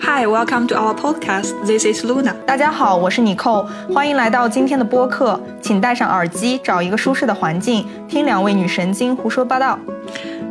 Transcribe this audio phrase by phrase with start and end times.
[0.00, 1.54] Hi, welcome to our podcast.
[1.64, 2.34] This is Luna.
[2.46, 5.40] 大家好，我是妮蔻，欢迎来到今天的播客。
[5.60, 9.78] 请戴上耳机，找一个舒适的环境，听两位女神经胡说八道。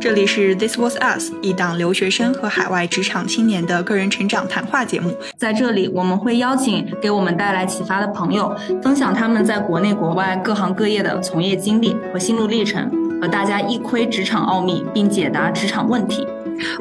[0.00, 5.16] 这里是 This Was Us，一档留学生和海外职场青年的个人成长谈话节目。
[5.36, 12.90] 在这里，我们会邀请给我们带来启发的朋友，分享他们在国内国外各行各业的从业经历和心路历程，
[13.20, 16.26] 和大家一窥职场奥秘，并解答职场问题。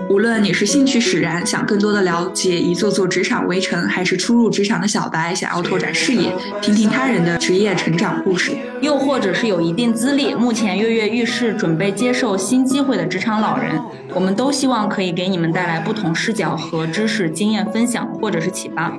[0.09, 8.51] 无论你是兴趣使然，想更多的了解一座座职场围城，还是初入职场的小白，想要拓展视野，听听他人的职业成长故事，
[8.81, 13.79] 又或者是有一定资历，目前跃跃欲试，准备接受新机会的职场老人，
[14.13, 18.95] 我们都希望可以给你们带来不同视角和知识经验分享，或者是启发。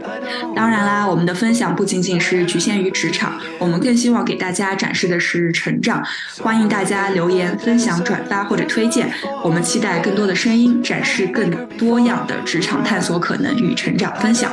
[0.54, 6.02] 当然啦，我们的分享不仅仅是局限于职场，我们更希望给大家展示的是成长。
[6.42, 9.10] 欢迎大家留言、分享、转发或者推荐，
[9.42, 10.65] 我们期待更多的声音。
[10.82, 14.52] 展示更多样的职场探索可能与成长分享。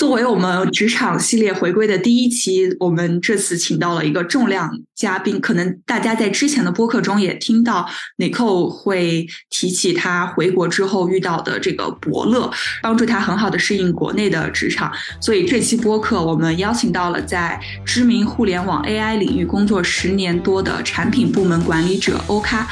[0.00, 5.38] 作为我们职场系列回归的第一期，我们这次请到了一个重量嘉宾。
[5.38, 12.50] 可能大家在之前的播客中也听到 Nicole 会提起他回国之后遇到的这个伯乐，
[12.82, 14.90] 帮助他很好的适应国内的职场。
[15.20, 22.66] 所以这期播客我们邀请到了在知名互联网 AI 领域工作十年多的产品部门管理者欧咖。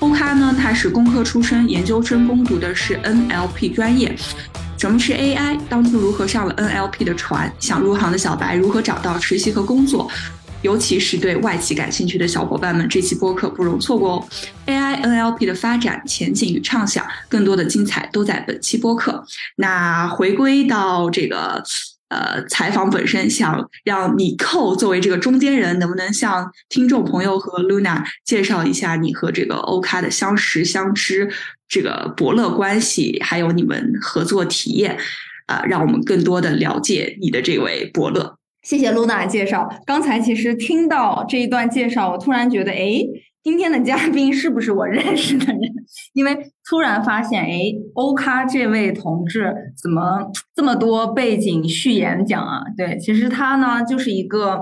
[0.00, 4.14] 欧咖呢，他是工科出身，研究生攻读的是 NLP 专业。
[4.80, 5.60] 什么是 AI？
[5.68, 7.52] 当初如何上了 NLP 的船？
[7.58, 10.10] 想入行的小白如何找到实习和工作？
[10.62, 14.28] 尤其是对外企感兴趣的小伙伴们，这期播客不容错过哦
[14.64, 19.22] ！AI NLP 的发展前景与畅想，更多的精彩都在本期播客。
[19.56, 21.62] 那回归到这个
[22.08, 31.30] 呃采访本身，想让你扣作为这个中间人，能不能向听众朋友和 Luna 介绍一下你和这个欧咖的相识相知？
[31.70, 34.98] 这个伯乐关系，还有你们合作体验，
[35.46, 38.36] 啊，让我们更多的了解你的这位伯乐。
[38.62, 39.68] 谢谢露娜介绍。
[39.86, 43.00] 刚才其实听到这一段介绍，我突然觉得，哎，
[43.44, 45.60] 今天的嘉宾是不是我认识的人？
[46.12, 46.36] 因为
[46.68, 52.62] 突然发现，哎，欧咖这位同志怎么这么多背景序言讲啊？
[52.76, 54.60] 对，其实他呢就是一个。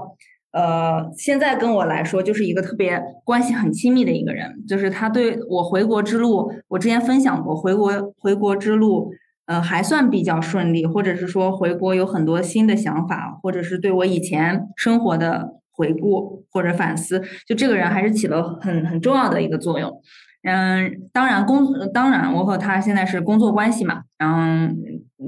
[0.53, 9.11] 呃，现在跟我来说就是一个特别关系很亲密的一个人，就是他对我回国之路，我之前分享过，回国回国之路，
[9.47, 20.01] 呃，还算比较顺利，或者是说回国有很多新的想法，或者是对我以前生活的回顾或者反思，就这个人还是起了很很重要的一个作用。
[20.45, 24.75] 嗯，当然工，当然我和他现在是工作关系嘛，嗯，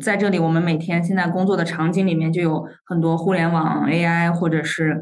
[0.00, 5.00] 在这里我们每天现在工作的场景里面就有很多互联网 AI 或者是。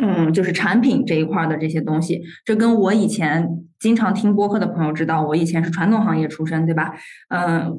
[0.00, 3.48] 嗯，就是产品这一块的这些东西，这跟我以前
[3.78, 6.92] 经常听播客的朋友知道，我以前是传统行业出身，对吧？
[7.28, 7.78] 嗯，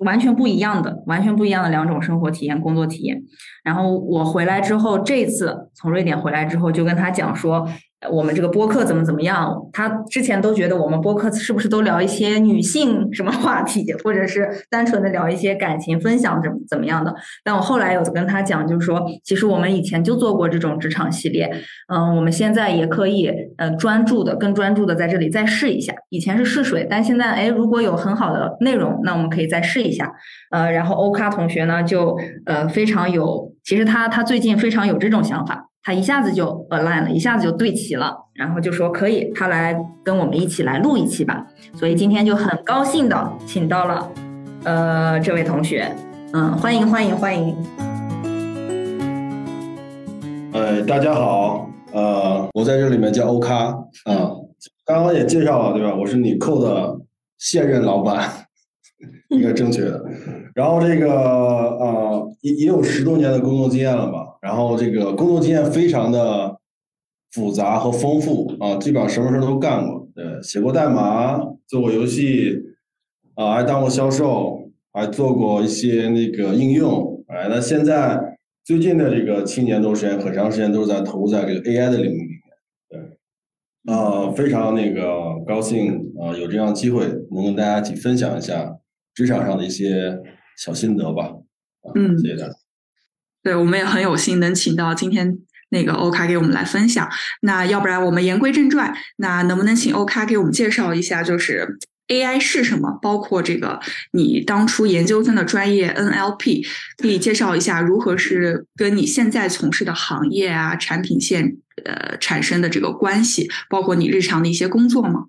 [0.00, 3.22] 完全不一样的，完全不一样的两种生活体验、工作体验。
[3.62, 7.66] 然后我回来之后，这次从瑞典回来之后，就跟他讲说。
[8.10, 9.50] 我们这个播客怎么怎么样？
[9.72, 17.14] 他之前都觉得我们播客是不是都聊一些女性什么话题，或者是单纯的聊一些感情分享怎么怎么样的？
[17.42, 21.50] 但我后来有跟他讲，就是说，其实我们以前就做过这种职场系列，
[21.88, 25.94] 嗯，我们现在也可以，呃，专注的、更专注的在这里再试一下。
[26.08, 30.12] 以前是试水，但现在，哎，如果有很好的内容，那我们可以再试一下。
[30.50, 35.68] 呃，然后欧卡同学呢，就呃非常有，其实他他最近非常有这种想法。
[35.84, 41.46] 他一下子就 align 了，一下子就对齐了，然后就说可以，他来跟我们一起来录一期吧。
[41.74, 44.10] 所以今天就很高兴的请到了，
[44.64, 45.94] 呃，这位同学，
[46.32, 47.56] 嗯，欢迎欢迎欢迎。
[50.52, 53.66] 呃，大家好，呃，我在这里面叫欧咖
[54.06, 54.32] 啊，
[54.84, 55.94] 刚刚也介绍了对吧？
[55.94, 57.00] 我是你扣的
[57.38, 58.46] 现任老板，
[59.30, 60.04] 应该正确的。
[60.54, 64.36] 然后这个呃，也也有十多年的工作经验了吧？
[64.42, 66.58] 然后这个工作经验非常的
[67.32, 70.06] 复杂和丰富啊，基本上什么事都干过。
[70.14, 72.62] 对，写过代码，做过游戏，
[73.34, 77.24] 啊，还当过销售，还做过一些那个应用。
[77.28, 82.33] 哎，那现在最近的这个七年多时间，很长时间都是在投入在这个 AI 的领域
[83.86, 85.12] 啊，非常那个
[85.46, 88.76] 高兴啊，有这样机会能跟大家一起分享一下
[89.14, 90.18] 职场上的一些
[90.56, 91.30] 小心得吧。
[91.94, 92.54] 嗯，谢谢大家。
[93.42, 95.38] 对，我们也很有幸能请到今天
[95.68, 97.06] 那个欧卡给我们来分享。
[97.42, 101.76] 那要不然我们言归正传，那能不能请欧卡给我们介绍一下，就是
[102.08, 102.98] AI 是什么？
[103.02, 103.78] 包括这个
[104.12, 106.66] 你当初研究生的专业 NLP，
[106.96, 115.26] 可以介绍一下如何是跟你现在从事的行业啊、产品线呃产生的这个关系，包括你日常的一些工作吗？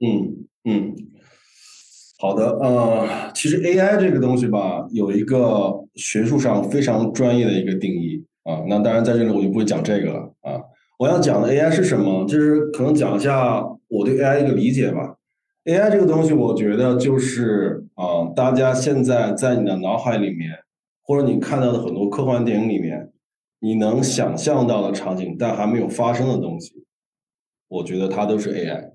[0.00, 0.94] 嗯嗯，
[2.18, 8.62] 好的，呃，其实 AI 这个东西吧，有一个学术上非常专业的一个定义啊。
[8.68, 10.60] 那当然在这里我就不会讲这个了啊。
[10.98, 12.26] 我要讲的 AI 是什么？
[12.26, 15.16] 就是可能讲一下我对 AI 一个理解吧。
[15.64, 20.50] AI 这个东西，我觉得就是啊，大家现在在你的脑海里面，
[21.02, 23.12] 或者你看到的很多科幻电影里面，
[23.60, 26.84] 你能想象到的场景，但还没有发生的东西，
[27.68, 28.92] 我觉得它都是 AI。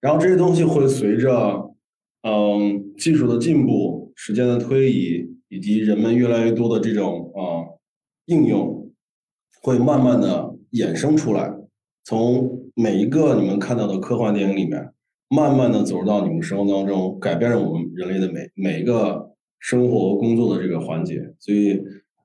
[0.00, 1.74] 然后这些东西会随着，
[2.22, 7.68] 嗯，技术的进步、时间的推移，以及人们越来越多的这种啊
[8.26, 8.90] 应用，
[9.62, 11.52] 会慢慢的衍生出来。
[12.04, 14.92] 从每一个你们看到的科幻电影里面，
[15.28, 21.34] 慢慢的走入到你们生活当中，改变了我们人类的每每一个生活工作的这个环节。
[21.38, 21.78] 所以，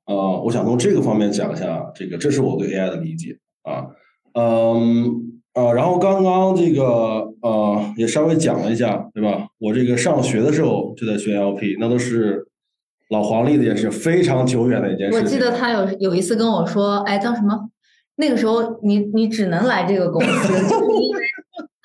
[0.06, 3.88] 呃，我想从这个方面讲一下，这个这是我对 AI 的理解啊，
[4.34, 5.32] 嗯。
[5.56, 6.84] 呃，然后刚刚这个
[7.42, 9.48] 呃也稍微讲了一下，对吧？
[9.58, 12.46] 我这个上学的时候就在学 LP，那都是
[13.10, 15.18] 老黄历的，也是非常久远的一件事。
[15.18, 17.70] 我记得他有有一次跟我说，哎，叫什么？
[18.18, 21.24] 那个时候你你只能来这个公司，就是因为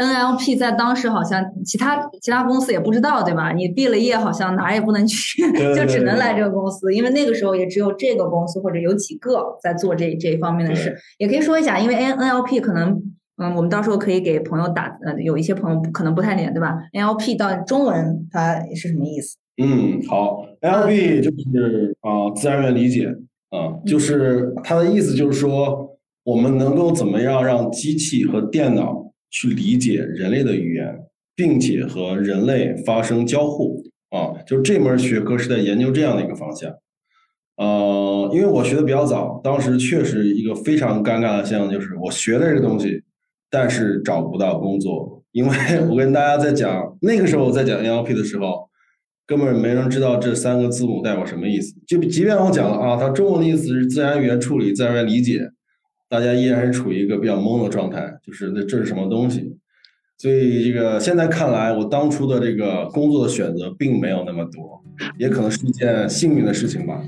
[0.00, 3.52] NLP 在当时好像其他其他公司也不知道，对吧？
[3.52, 5.42] 你毕了业好像哪也不能去，
[5.76, 10.96] 就只能来这个公司，因为那个时候也只有这个公司或者有几个在做这这一方面的事。
[11.18, 13.00] 也可以说一下，因为 N NLP 可能。
[13.42, 19.38] 嗯，我们到时候可以给朋友打，呃，有一些朋友可能不太理解，对吧？NLP 到中文它是什么意思？
[19.56, 23.06] 嗯，好，NLP 就是啊，自然语言理解
[23.48, 30.98] 啊，就是它的意思就是说，我们能够怎么样让机器和电脑去理解人类的语言，
[31.34, 36.70] 并且和人类发生交互啊，就这门学科是在研究这样的一个方向。
[37.56, 43.02] 呃，因为我学的比较早，当时确实一个非常尴尬的现象就是我学的这个东西。
[43.52, 45.56] 但是找不到工作，因为
[45.88, 48.70] 我跟大家在讲那个时候我在讲 NLP 的时候，
[49.26, 51.74] 根本没人知道这三个字母代表什么意思。
[51.84, 55.50] 就即便我讲了啊，它中文的意思是自然语言处理、自然语言理解，
[56.10, 59.56] 大家依然是处于一个比较懵的状态，就是那这是什么东西？
[60.18, 64.82] 所以这个现在看来，我当初的这个工作的选择并没有那么多，
[65.18, 67.00] 也可能是一件幸运的事情吧。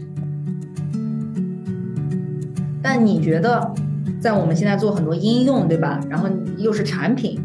[2.81, 3.75] 但你觉得？
[4.21, 5.99] 在我们现在做很多应用，对吧？
[6.09, 7.41] 然后又是产品，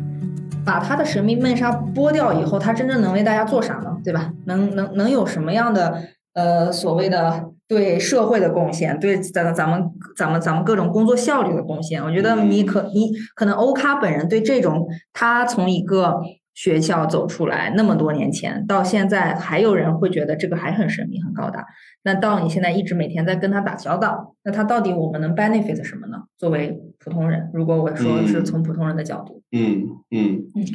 [0.64, 3.98] 把它的神秘面纱剥掉以后，它真正能为大家做啥呢？
[4.04, 4.32] 对吧？
[4.46, 12.04] 能能能有什么样的呃所谓的对社会的贡献，对咱咱们咱们咱们各种工作效率的贡献？
[12.04, 16.22] 我觉得你可你可能欧卡本人对这种，他从一个。
[16.58, 21.64] 学校走出来那么多年前，到现在还有人会觉得这个还很神秘、很高大。
[22.02, 26.24] 那到你现在一直每天在跟他打交道，那他到底我们能 benefit 什么呢？
[26.36, 30.66] 作为普通人，如果我说是从普通人的角度，嗯嗯嗯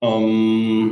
[0.00, 0.90] 嗯，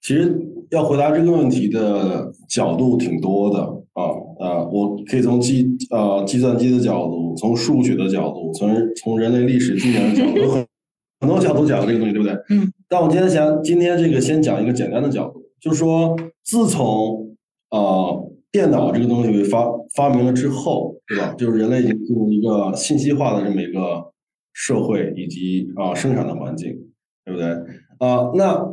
[0.00, 0.40] 其实
[0.70, 3.64] 要回答这个问题的角度挺多的
[3.94, 10.66] 啊啊，我可以从计呃计算机的角度，从数学的角度，从从人类历史经验的角度，很
[11.20, 12.34] 很多角度讲这个东西，对不对？
[12.50, 12.70] 嗯。
[12.88, 17.34] 但我今天想，今天这个先讲一个简单的角度，就是说，自从
[17.70, 19.66] 呃电脑这个东西被发
[19.96, 21.34] 发明了之后，对吧？
[21.36, 24.12] 就是人类已经进入一个信息化的这么一个
[24.52, 26.70] 社会以及啊生产的环境，
[27.24, 27.48] 对不对？
[27.98, 28.64] 啊，那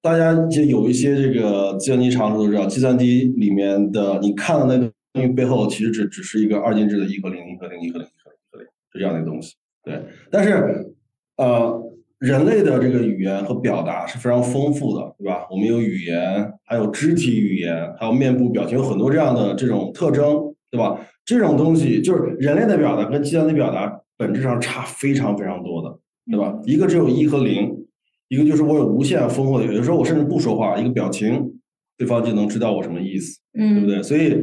[0.00, 9.54] 大家就有一些这个计算机常识都知道，计算机里面的你看的那个东西背后，其实只只是一个二进制的一和零，一和零，一和零，一和零，一和零，是这样的东西。
[9.84, 10.94] 对，但是
[11.36, 11.84] 呃。
[12.20, 15.46] 人类的这个语言和表达是非常丰富的，对吧？
[15.52, 20.98] 我们有语言，还有肢体语言，还有面部表情，有很多这样的这种特征，对吧？
[21.24, 25.96] 这种东西就是人类的表达跟计算机表达本质上差非常非常多的，
[26.28, 26.58] 对吧？
[26.64, 27.86] 一个只有一和零，
[28.26, 31.60] 一个就是我有无限丰富的，有的时候我甚至不说话，一个表情，
[31.96, 34.02] 对方就能知道我什么意思，嗯，对不对？
[34.02, 34.36] 所以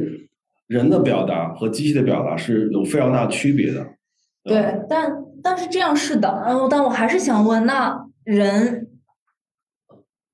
[0.66, 3.86] 人的表达和机器的表达是有非常大区别的。
[4.42, 5.22] 对，但。
[5.42, 8.88] 但是这样是的，然后但我还是想问，那人，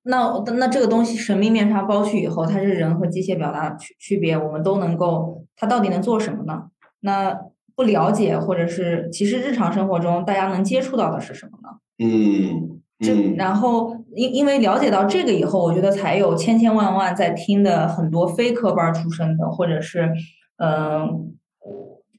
[0.05, 6.71] 那那这个东西神秘面纱剥去以后，它是人和机械表达区区别，我们都能够，它到底能做什么呢？
[7.01, 7.39] 那
[7.77, 11.69] 不了解，或者是其实日常生活中大家能接触到的是什么呢？
[11.99, 20.13] 嗯，这然后因因为了解到这个以后，我觉得才有千千万万在听的很多非科班出身的，或者是
[20.59, 21.35] 嗯。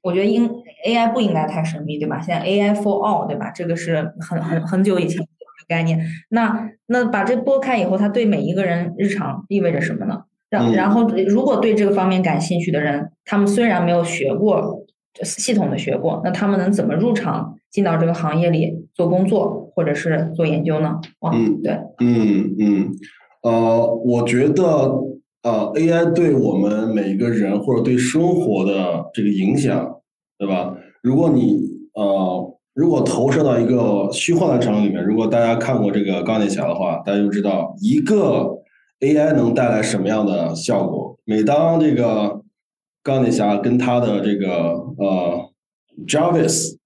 [0.01, 0.50] 我觉得应
[0.85, 2.19] AI 不应该太神秘，对吧？
[2.19, 3.51] 现在 AI for all，对吧？
[3.51, 5.27] 这个是很很很久以前的
[5.65, 5.97] 概念。
[6.27, 10.23] 那那把这拨开以后，它对每一个人日常意味着什么呢？
[10.50, 14.83] 然然后，如果对这个方面感兴趣的人，他们虽然没有学过
[15.23, 21.00] 系统的学过，那他们能怎么入场进到这个行业里做工作或者是做研究呢？
[21.31, 22.91] 嗯，对，嗯嗯，
[23.41, 24.63] 呃，我觉得
[25.43, 29.97] 呃，AI 对我们每一个人或者对生活的这个影响，
[30.38, 30.75] 对吧？
[31.01, 31.59] 如果你
[31.95, 38.62] 呃，如果投射到一个虚幻的场景里面，如果大家看过这个钢铁侠的话，大家就知道一个
[39.00, 41.17] AI 能带来什么样的效果。
[41.25, 42.41] 每当这个
[43.03, 44.47] 钢铁侠跟他的这个
[44.97, 45.50] 呃
[46.07, 46.77] Jarvis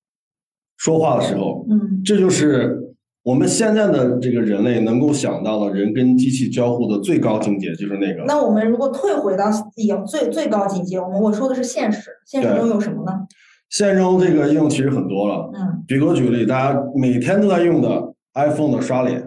[0.77, 2.77] 说话的时候，嗯这就是
[3.23, 8.23] 我们现在的这个人类能够想到的人跟机器交互的最高境界，就是那个。
[8.25, 13.27] 那我们如果退回到有最最高境界，我们我说的是现实，现实中有什么呢？
[13.69, 15.51] 现实中这个应用其实很多了。
[15.53, 19.21] 嗯举个举例，大家每天都在用的 iPhone 的刷脸，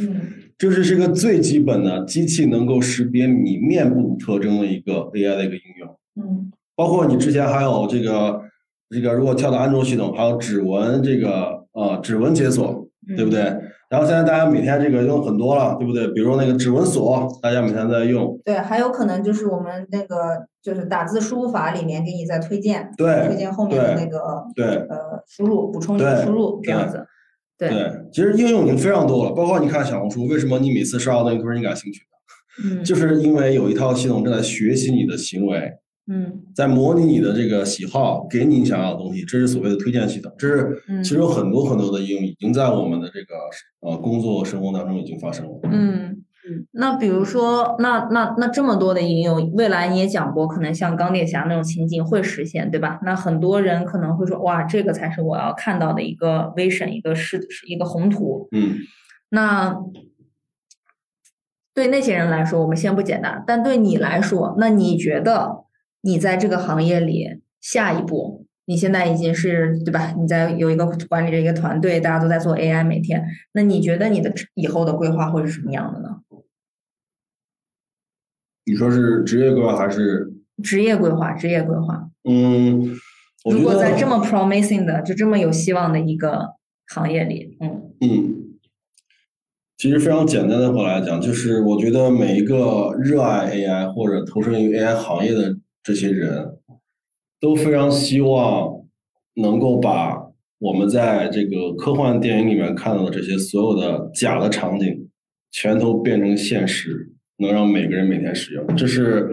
[0.00, 0.20] 嗯
[0.58, 5.88] 这是这个最基本的机器能够识别你面部特征的一个 AI 的一个应用。
[6.20, 8.40] 嗯包括你之前还有这个
[8.88, 13.40] 这个，如果跳到安卓系统，还有指纹这个呃指纹解锁，对不对？
[13.88, 16.08] 然后现在大家每天这个用很多了，对不对？
[16.08, 27.06] 比如说那个指纹锁，大家每天在用，对，还有可能就是我们那个就是打字输入法里面给你在推荐，对推荐后面的那个对呃输入补充一个输入这样子，
[27.56, 29.32] 对，对，其实应用已经非常多了。
[29.32, 32.06] 包括你看小红书，为什么你每次刷到东西都是你感兴趣的？
[32.64, 35.70] 嗯就是因为有一套系统正在学习你的行为，
[36.08, 40.32] 嗯在模拟你的这个喜好，给你想要的东西，这是所谓的推荐系统。
[40.38, 43.34] 这是嗯其实有很多很多的应用已经在我们的这个
[43.80, 45.60] 呃工作生活当中已经发生了。
[45.70, 46.22] 嗯。
[46.70, 53.00] 那比如说，那那那这么多的应用，未来你也讲过，可能像钢铁侠那种情景会实现，对吧？
[53.02, 58.46] 那很多人可能会说，哇，这个才是我要看到的一个 vision，一个是是一个宏图。
[58.52, 58.76] 嗯
[59.30, 59.76] 那
[61.74, 65.64] 对那些人来说，我们先不解答，但对你来说，那你觉得
[66.06, 70.14] 你在这个行业里下一步，你现在已经是对吧？
[70.16, 76.20] 你在有一个管理着一个团队，大家都在做 AI，每天，那你觉得你的以后的规划会是什么样的呢？
[78.64, 80.32] 你说是职业规划还是？
[80.62, 82.08] 职业规划，职业规划。
[82.22, 82.96] 嗯，
[83.44, 86.54] 如果在这么 promising 的，就这么有希望的一个
[86.86, 88.34] 行业里，嗯嗯，
[89.76, 95.56] 其实非常简单的话来讲，就是我觉得每一个热爱 AI 或者投身于 AI 行业的
[95.86, 96.58] 这些人，
[97.40, 98.84] 都非常希望
[99.34, 100.20] 能够把
[100.58, 105.08] 我们在这个科幻电影里面看到的这些所有的假的场景，
[105.52, 108.66] 全都变成现实，能让每个人每天使用。
[108.76, 109.30] 这是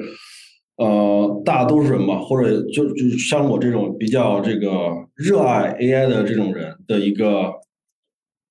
[0.77, 7.51] 呃大多数人吧，或者就就像我这种比较这个热爱 AI 的这种人的一个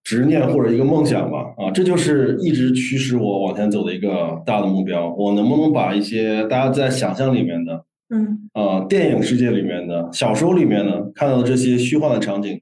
[0.03, 1.55] 执念或者一个梦想吧。
[1.57, 5.15] 啊，这就是一直驱使我往前走的一个大的目标。
[5.15, 12.61] 我能不能把一些大家在想象里面的嗯呃，电影世界里面的、小说里面呢看到的这些虚幻的场景，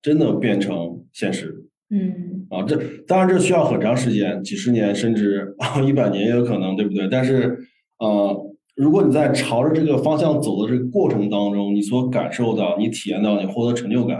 [0.00, 2.62] 真的变成现实嗯啊！
[2.62, 7.08] 这当然这需要很长时间，几十年甚至啊一百年也有可能，对不对？
[7.08, 7.58] 但是
[7.98, 14.18] 呃，如果你在朝着这个方向走的这个过程当中，你所感受到、你体验到、你获得成就感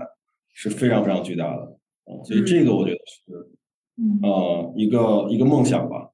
[0.52, 1.62] 是非常非常巨大的
[2.04, 2.18] 啊！
[2.24, 3.48] 所以这个我觉得是
[3.98, 6.08] 嗯呃一个一个梦想吧。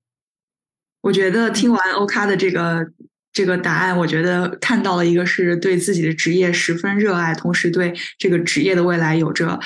[1.00, 2.87] 我觉得听完欧卡的这个
[3.32, 9.58] 这个答案，我觉得看到了一个是对自己的职业十分热爱，同时对这个职业的未来有着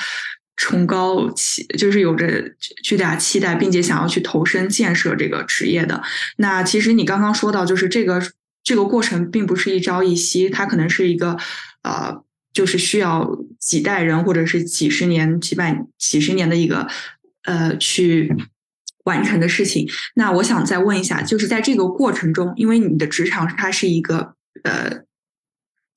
[0.55, 2.43] 崇高期，就是有着
[2.83, 6.01] 巨大期待，并且想要去投身建设这个职业的。
[6.37, 8.21] 那其实你刚刚说到，就是这个
[8.63, 11.35] 这个过程并不是一朝一夕，它可能是一个
[11.81, 13.27] 呃，就是需要
[13.59, 16.87] 几代人或者是几十年、几百、几十年的一个
[17.45, 18.35] 呃去
[19.03, 19.89] 完成的事情。
[20.15, 25.03] 那我想再问一下，就是在这个过程中，因为你的职场它是一个呃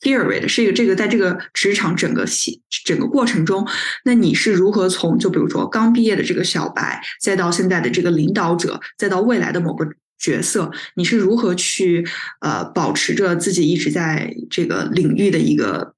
[0.01, 3.67] theory 的，是一个这个在这个职场整个系整个过程中，
[4.05, 9.87] 那你是如何从就比如说刚毕业的这个小白，再到现在的这个领导者，再到未来的某个
[10.19, 12.07] 角色，你是如何去
[12.41, 15.95] 呃保持着自己一直在这个领域的一个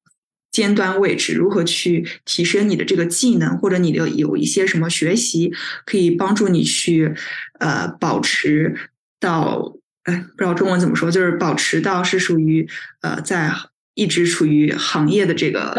[0.58, 5.52] 尖端位置，如何去提升你的这个技能，或者你的有一些什么学习
[5.86, 7.14] 可以帮助你去
[7.60, 8.74] 呃保持
[9.20, 12.68] 到哎不知道中文怎么说，就是保持到是属于
[13.02, 13.52] 呃在
[13.94, 15.76] 一直处于行业的这个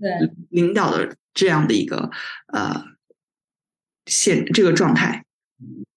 [0.00, 0.10] 对
[0.48, 2.10] 领导的这样的一个
[2.52, 2.82] 呃
[4.06, 5.24] 现这个状态。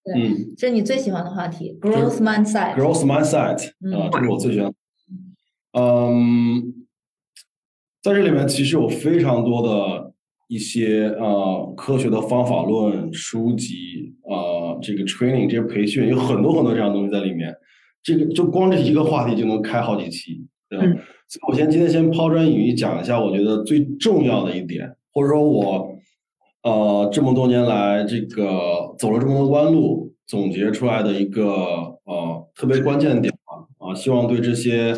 [0.06, 2.76] 嗯这是你最喜欢的话题，growth mindset。
[2.76, 4.76] ，growth mindset 嗯啊，这是我最喜欢的。
[5.72, 6.83] 嗯，
[8.04, 10.12] 在这里面其实有非常多的
[10.50, 17.56] 一些呃科学的方法论书籍呃这个 training 这些培训有很多很多这样的东西在里面。
[18.04, 20.86] 这个就光这一个话题就能开好几期，对吧？
[20.86, 25.90] 嗯所以我先今天先抛砖引玉讲一下，我觉得最重要的一点或者说我
[26.64, 31.46] 呃这么多年来这个走了这么多弯路，总结出来的一个
[32.04, 34.94] 呃特别关键的点吧啊，希望对这些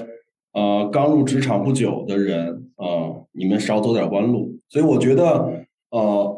[0.53, 4.57] 呃刚入职场不久的人啊，你们少走点弯路。
[4.69, 6.37] 所以我觉得呃，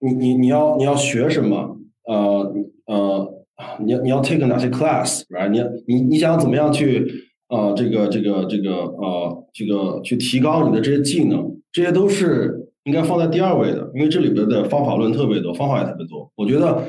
[0.00, 2.54] 你你你要你要学什么呃
[2.86, 3.44] 呃，
[3.84, 5.48] 你要你要 take 哪些 class，right？
[5.48, 7.06] 你你你想怎么样去
[7.48, 12.60] 呃这个这个这个呃这个去提高你的这些技能，这些都是。
[12.84, 16.30] 应该放在第二位的，因为这里边的方法论特别多，方法也特别多。
[16.36, 16.84] 我觉得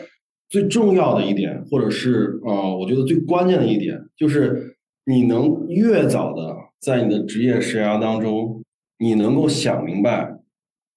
[0.50, 8.64] 最重要的一点，或者是呃，我觉得最关键的一点，就是你能越早的在你的职业生涯当中，
[8.98, 10.40] 你能够想明白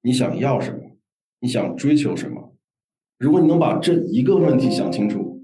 [0.02, 0.78] 你想要什么，
[1.40, 2.54] 你想追求什么。
[3.18, 5.42] 如果你能把这一个问题想清楚，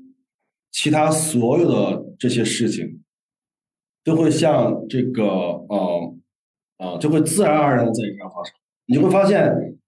[0.71, 3.03] 其他所有的这些事情
[4.05, 6.14] 都会像这个呃
[6.79, 8.55] 呃，就会自然而然的在你身上发生。
[8.87, 9.79] 你就会发现，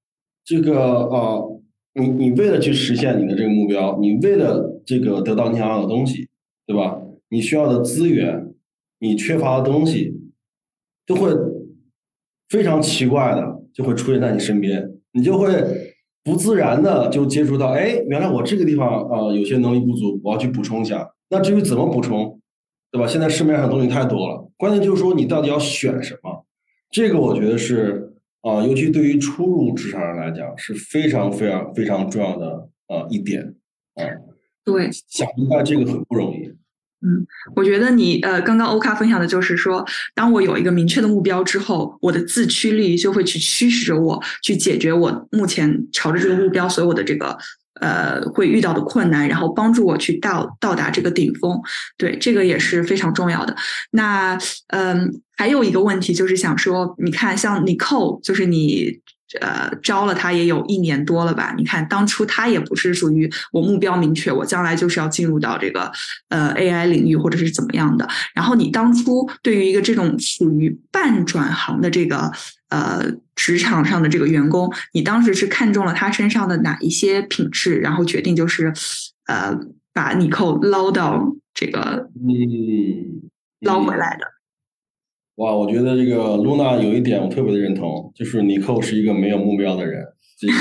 [0.44, 1.60] 这个呃，
[1.94, 6.28] 你你为了去实现你的这个目标，你为了这个得到你想要的东西，
[6.66, 7.02] 对吧？
[7.28, 8.54] 你需要的资源，
[9.00, 10.14] 你缺乏的东西，
[11.06, 11.32] 都会
[12.48, 15.48] 非常奇怪的就会出现在你身边，你就会
[16.24, 21.08] 不自然的就接触到，哎，原来我这个地方啊有些能力不足，我要去补充一下。
[21.30, 22.40] 那至于怎么补充，
[22.90, 23.06] 对吧？
[23.06, 26.44] 现在市面上东西太多了，关键就是说你到底要选什么，
[26.90, 28.12] 这个我觉得是。
[28.42, 33.42] 啊，尤其对于初入职场人来讲，是非常非常非常重要的啊一点
[33.94, 34.06] 啊。
[34.64, 36.54] 对，想明白这个很不容易。
[37.06, 47.38] 嗯，我觉得你呃，刚刚欧卡分享的就是说，当我有一个明确的目标之后，我的自驱力就会去驱使着我去解决我目前朝着这个目标所有的这个。
[47.78, 51.60] 呃，会遇到的困难，然后帮助我去到到达这个顶峰，
[51.98, 53.54] 对，这个也是非常重要的。
[53.90, 54.34] 那
[54.68, 58.98] 嗯，还有一个问题就是想说，你看，像尼蔻就是你。
[59.40, 61.52] 呃，招了他也有一年多了吧？
[61.56, 65.90] 你看，当初他也不是属于我目标明确，我将来就是要进入到这个
[66.28, 68.08] 呃 AI 领域或者是怎么样的。
[68.34, 72.30] 然后你当初对于一个这种属于半转行的这个
[72.68, 78.72] 呃职场上的这个员工，你当时是看中了他身上的哪一些品质，然后决定就是
[79.26, 79.58] 呃
[79.92, 83.28] 把你扣捞到这个嗯
[83.60, 84.35] 捞回来的。
[85.36, 90.02] 哇，我觉得这个露娜有一点我特别的认同，就是尼寇是一个没有目标的人。
[90.38, 90.54] 这个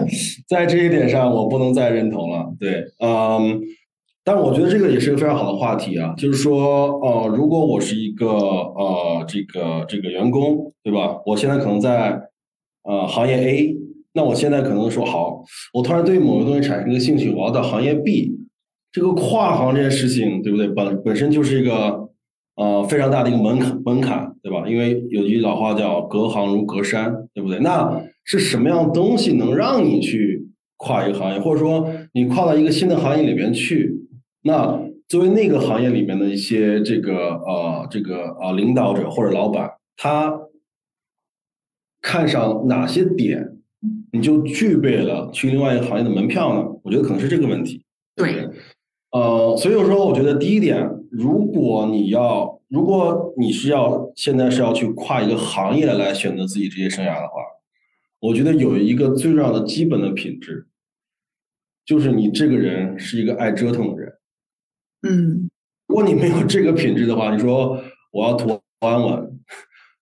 [0.48, 2.52] 在这一点上，我不能再认同了。
[2.58, 3.60] 对，嗯，
[4.24, 11.20] 但我觉得这个也是个非常好的话题啊，就是说，呃，如果我是一个呃这个这个员工，对吧？
[11.24, 12.20] 我现在可能在
[12.82, 13.76] 呃行业 A，
[14.12, 18.32] 那我现在可能说好，我突然对某个东西产生一个兴趣，我要到行业 B，
[18.90, 20.66] 这个跨行这件事情，对不对？
[20.66, 22.08] 本本身就是一个。
[22.58, 24.68] 呃，非常大的一个门槛，门槛，对吧？
[24.68, 27.60] 因为有句老话叫“隔行如隔山”，对不对？
[27.60, 34.04] 那是什么样东西能让你去跨一个行业，或者说你跨到一个新的行业里面去？
[34.42, 40.36] 那作为那个行业里面的一些这个呃这个呃领导者或者老板，他
[42.02, 43.56] 看上哪些点，
[44.10, 46.66] 你就具备了去另外一个行业的门票呢？
[46.82, 47.84] 我觉得可能是这个问题。
[48.16, 48.48] 对，
[49.12, 50.97] 呃，所以说我觉得第一点。
[51.10, 57.34] 如果你要，如果你是要现在是要去跨一个行业来选择自己职业生涯的话，
[58.20, 60.66] 我觉得有一个最重要的基本的品质，
[61.84, 64.12] 就是你这个人是一个爱折腾的人。
[65.02, 65.48] 嗯，
[65.86, 69.40] 如果你没有这个品质的话，你说我要图安稳，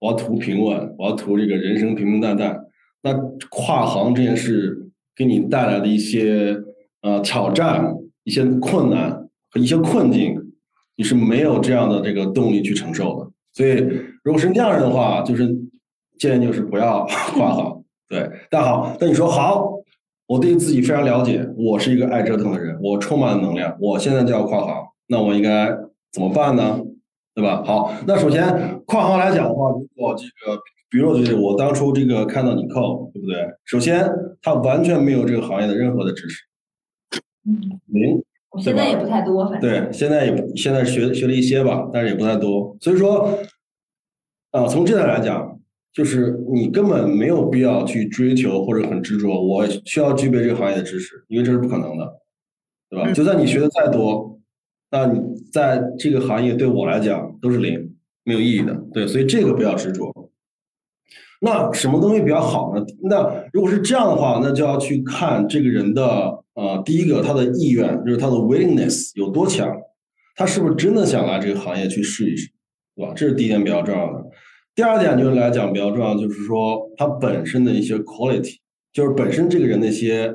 [0.01, 2.59] 我要图平稳，我要图这个人生平平淡淡，
[3.03, 3.12] 那
[3.51, 6.59] 跨行这件事给你带来的一些
[7.03, 10.36] 呃挑战、一些困难和一些困境。
[10.96, 13.74] 你是没有这样的这个动力去承受的，所以
[14.22, 15.48] 如果是那样人的话，就是
[16.18, 17.04] 建议就是不要
[17.35, 17.85] 跨行。
[18.09, 19.72] 对，但好，那你说好，
[20.26, 25.66] 我对自己非常了解，我是一个爱折腾的人，我充满了能量，我现在就要跨行，那我应该
[26.12, 26.80] 怎么办呢？
[27.35, 27.62] 对吧？
[27.64, 33.37] 好，那首先跨行来讲的话，如果这个，比如就是我当初这个看到你扣，对不对？
[33.64, 34.09] 首先
[34.40, 36.44] 他完全没有这个行业的任何的知识，
[37.87, 38.22] 零。
[38.59, 42.77] 现在也不太多，反正对，现在也现在学学了一些吧，但是也不太多。
[42.81, 43.38] 所以说，
[44.51, 45.59] 啊，从这点来讲，
[45.92, 52.21] 就是你根本没有必要去追求或者很执着，我需要具备这个行业的知识，因为这是不可能的，
[52.90, 53.12] 对吧？
[53.12, 54.38] 就算你学的再多，
[54.90, 55.21] 那你
[55.53, 58.75] 在这个行业对我来讲都是零，没有意义的。
[58.92, 60.26] 对，所以这个不要执着。
[61.40, 62.85] 那什么东西比较好呢？
[63.03, 66.42] 那如果是这样的话，那就要去看这个人的。
[66.57, 69.70] 啊，第一个，他的意愿就是他的 willingness 有多强，
[70.37, 72.49] 他是不是真的想来这个行业去试一试，
[72.94, 73.12] 对吧？
[73.14, 74.25] 这是第一点比较重要的。
[74.75, 78.55] 第二点就是来讲比较重要，就是说他本身的一些 quality，
[78.90, 80.33] 就是本身这个人的一些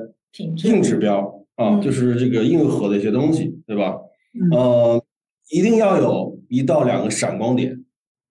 [0.62, 1.18] 硬指标
[1.56, 3.96] 啊，嗯就是这个硬核的一些东西，对吧？
[4.40, 5.04] 嗯呃，
[5.50, 7.84] 一定要有一到两个闪光点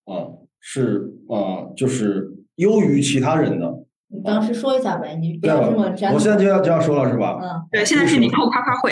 [0.05, 0.31] 啊，
[0.62, 2.30] 是啊，就是
[2.62, 3.65] 优于其他人的。
[4.13, 6.13] 你当时说一下呗，你不要这么粘。
[6.13, 7.39] 我现在就要就要说了，是吧？
[7.41, 8.91] 嗯，对，现在是你扣夸夸会。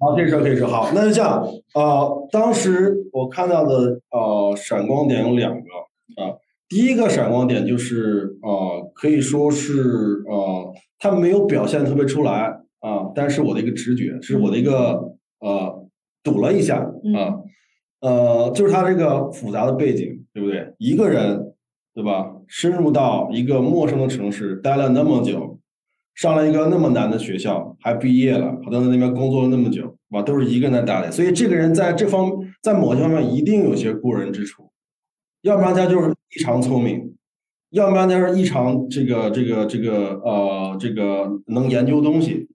[0.00, 1.44] 好，可以说可以说好，那就这样。
[1.74, 5.60] 呃，当时我看到的呃闪光点有两个
[6.22, 15.02] 啊、第一个闪光点就是呃可以说是呃他没有表现特别出来啊、但是我的一个直觉是我的一个
[15.40, 15.84] 呃
[16.22, 17.42] 赌了一下啊、
[18.00, 20.72] 呃就是他这个复杂的背景，对不对？
[20.78, 21.45] 一个人
[21.96, 22.30] 对吧？
[22.46, 25.58] 深入到一个陌生的城市待了那么久，
[26.14, 32.30] 上了一个那么难的学校，还毕业了，好像在那边工作了那么久，吧，都是一个人在打理，所以这个人在这方
[32.60, 34.70] 在某些方面一定有些过人之处，
[35.40, 37.14] 要不然他就是异常聪明，
[37.70, 42.46] 要不然他是异常这个这个这个呃这个能研究东西，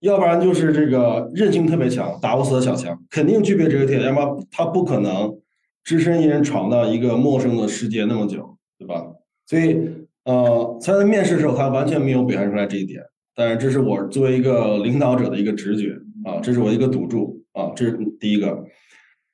[0.00, 5.38] 要不然就是这个韧性特别强，打不死的小强，肯定具备这个特点，要不然他不可能
[5.84, 9.04] 只身一人闯到一个陌生的世界那么久，对吧？
[9.46, 9.88] 所以
[10.24, 13.02] 呃，他在面试的时候，他完全没有表现出来这一点。
[13.34, 15.92] 但是这是我作为一个领导者的一个直觉
[16.24, 18.64] 啊，这是我一个赌注啊，这是第一个。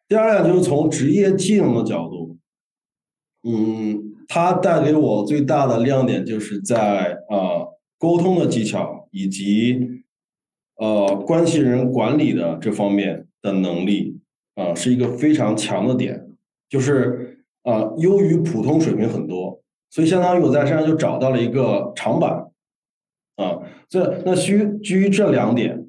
[0.08, 2.36] 第二点就是从职业技能的角度，
[3.44, 7.64] 嗯，它带给我最大的亮点就是在啊
[7.98, 10.02] 沟通的技巧以及
[10.76, 14.20] 呃关系人管理的这方面的能力
[14.56, 16.26] 啊，是一个非常强的点，
[16.68, 17.31] 就是
[17.62, 22.48] 啊优于普通水平很多，所以相当于我在身上就找到了一个长板。
[23.36, 25.86] 啊，这那需基于这两点，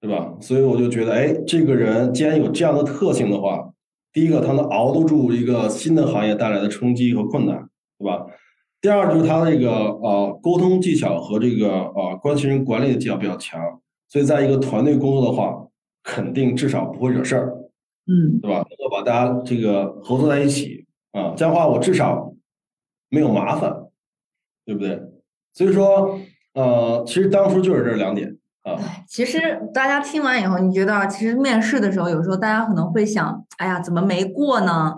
[0.00, 0.34] 对吧？
[0.40, 3.72] 所以我就觉得，哎，这个人既然有这样的特性的话，
[4.12, 8.26] 第一个他能熬得住一个新的行业带来的冲击和困难，对吧？
[8.80, 13.60] 第二就是他这个呃沟通技巧和这个呃关系人管理的技巧比较强，
[14.08, 15.64] 所以在一个团队工作的话，
[16.02, 17.54] 肯定至少不会惹事儿，
[18.08, 18.56] 嗯对吧？
[18.56, 22.34] 能够把大家这个合作在一起啊，这样的话我至少
[23.08, 23.72] 没有麻烦，
[24.64, 25.00] 对不对？
[25.54, 26.18] 所以说。
[26.54, 28.76] 呃，其实当初就是这两点啊。
[29.08, 34.94] 其实大家听完以后，你觉得其实面试的时候，有时候大家可能会想，哎呀，怎么没过呢？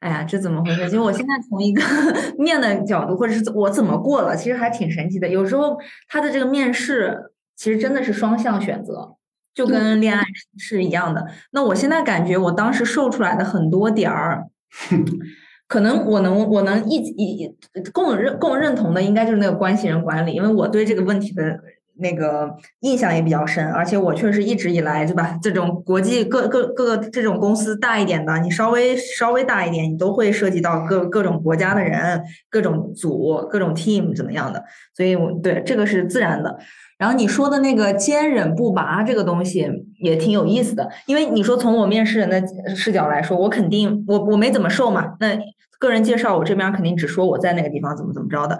[0.00, 0.86] 哎呀，这怎么回事？
[0.86, 1.80] 其实我现在从一个
[2.36, 5.28] 面的角度，或者是我怎么过了，其实还挺神奇的。
[5.28, 9.14] 有时候他的这个面试其实真的是双向选择，
[9.54, 10.24] 就跟恋爱
[10.56, 11.24] 是一样的。
[11.52, 14.48] 那我现在感觉，我当时瘦出来的很多点儿。
[15.68, 17.54] 可能我能我能一一
[17.92, 21.60] 共认共认同的应该就是那个关系人管理，因为我对这个问题的
[22.00, 34.62] 那个印象也比较深，而且我确实一直以来对吧，这种国际各各各个这种公司大一点的，你稍微稍微大一点，你都会涉及到各各种国家的人、各种组、各种 team 怎么样的，
[34.96, 36.56] 所以我对这个是自然的。
[36.98, 39.68] 然后你说的那个坚忍不拔这个东西
[40.00, 42.42] 也挺有意思的，因为你说从我面试人的
[42.74, 45.38] 视角来说，我肯定我我没怎么瘦嘛，那
[45.78, 48.58] 个人介绍我这边肯定只说我在那个地方怎么怎么着的，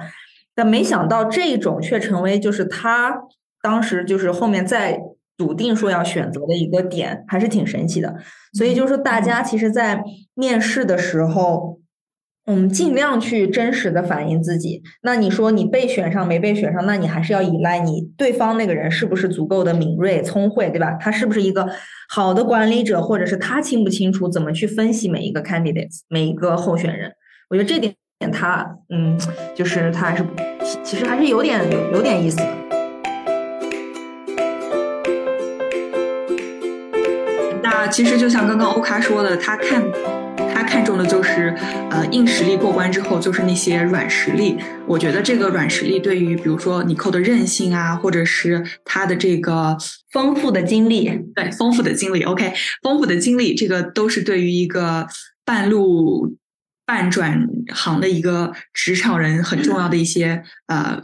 [0.54, 3.22] 但没想到这种却成为就是他
[3.62, 5.00] 当时就是后面再
[5.36, 8.16] 笃定说要选择的一个点，还是挺神奇的。
[8.52, 10.02] 所以就是说大家其实，在
[10.34, 11.80] 面试的时候。
[12.50, 14.82] 嗯，尽量去真实的反映自己。
[15.02, 20.96] 那你说你被选上没被选上，那你还是要依赖你对方那个人是不是足够的敏锐、聪慧，对吧？
[20.98, 21.68] 他是不是一个
[22.08, 27.12] 好的管理者，或者是他清不清楚怎么去分析每一个 candidates、每一个候选人？
[27.50, 27.94] 我觉得这点
[28.32, 29.18] 他，嗯，
[29.54, 30.24] 就是他还是
[30.82, 32.48] 其实还是有点有有点意思的。
[37.62, 39.82] 那其实就像刚刚欧卡说的，他看。
[40.88, 41.54] 他看重的就是，
[41.90, 44.56] 呃，硬实力过关之后，就是那些软实力。
[44.86, 49.76] 我觉得这个软实力对于，比如说你扣的韧性啊，或者是他的这个
[50.10, 55.06] 丰富的经历，对，丰富的经历，OK，丰富的经历，这个都是对于一个
[55.44, 56.38] 半路
[56.86, 60.98] 半转行的一个职场人很重要的一些呃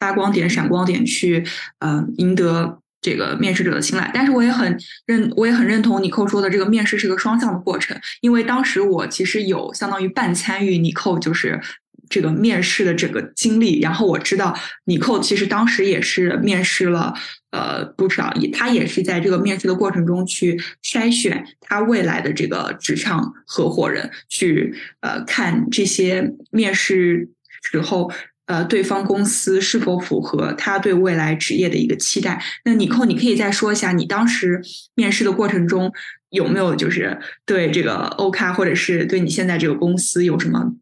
[0.00, 1.46] 发光点、闪光点，去
[1.78, 2.81] 呃赢得。
[3.02, 8.00] 这个面试者的青睐，但是我也很认，我也很认同尼寇说的，这个面试是个双向的过程。
[8.20, 11.60] 因为当时我其实有相当于半参与尼寇就是
[12.08, 17.12] 这个面试的整个经历，然后我知道尼寇其实当时也是面试了
[17.50, 27.28] 呃不少，也他也是在这个面试的过程中去筛选他未来的这个职场合伙人，去呃看这些面试
[27.62, 28.12] 时候。
[28.46, 32.42] 呃，对方公司是否符合他对未来职业的一个期待？
[32.64, 34.60] 那尼寇，你可以再说一下，你当时
[34.94, 35.92] 面试的过程中
[36.30, 40.74] 有没有就是对这个欧卡或者是对你现在这个公司有什么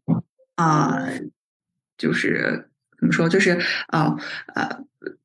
[0.55, 1.07] 啊、
[1.97, 2.67] 就是
[2.99, 4.15] 怎么说，就是啊
[4.55, 4.83] 呃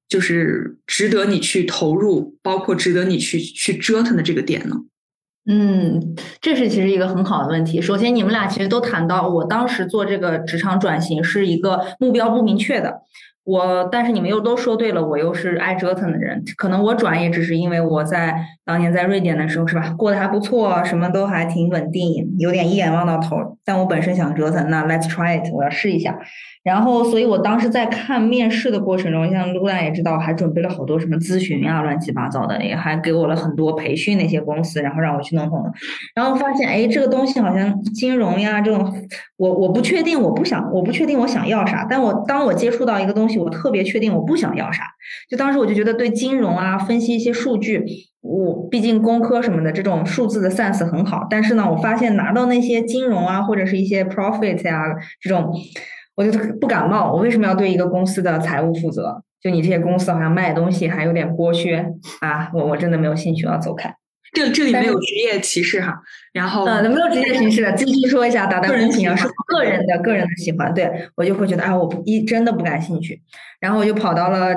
[0.08, 4.76] 就是值得你去投入，包括值得你去去折腾的这个点呢？
[5.48, 7.80] 嗯，这是其实一个很好的问题。
[7.80, 13.02] 首先，你们俩其实都谈到，我当时做这个职场转型是一个目标不明确的。
[13.46, 16.42] 我，但是你们又都说对了，我又是爱折腾的人。
[16.56, 23.36] 可能我转也只是因为我在当年在瑞典的时候，是吧，过得还不错，什么都还挺稳定，有点一眼望到头。
[23.64, 26.18] 但我本身想折腾，那 Let's try it，我要试一下。
[26.64, 35.72] 然后，所以我当时在看面试的过程中，像露娜也知道，还准备了好多什么咨询啊，乱七八糟的，也还给我了很多培训那些公司，然后让我去弄弄。
[36.16, 38.92] 然后发现，哎，这个东西好像金融呀这种，
[39.36, 41.86] 我我不确定，我不想，我不确定我想要啥。
[41.88, 44.84] 但我当我接触到一个东西，我特别确定我不想要啥。
[45.28, 47.84] 就当时我就觉得对金融啊，分析一些数据，
[48.20, 51.26] 我毕竟工科什么的这种数字的 sense 很好。
[51.28, 54.82] 但是呢，我发现拿到那些金融啊，或者是一些 profit 呀
[55.20, 55.52] 这种。
[56.16, 59.22] 我就不感冒，我为什么要对一个公司的财务负责？
[59.42, 62.50] 就你这些公司好像卖东西还有点剥削啊！
[62.54, 63.94] 我我真的没有兴趣，我要走开。
[64.32, 65.98] 这这里没有职业歧视哈，
[66.32, 73.20] 然后呃，没有职业歧视的，继续说一下，打打公屏啊，是个人的个人的喜欢，对我就会觉得啊，我不一真的不感兴趣，
[73.60, 74.54] 然后我就跑到了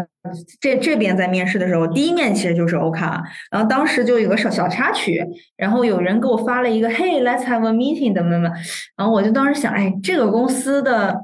[0.60, 8.50] 这这边，在面试的时候，第一面其实就是欧卡，然后当时就有个小小插曲，然后有人给我发了一个，Hey let's have a meeting 的么么，
[8.98, 11.16] 然后我就当时想，哎，这个公司的。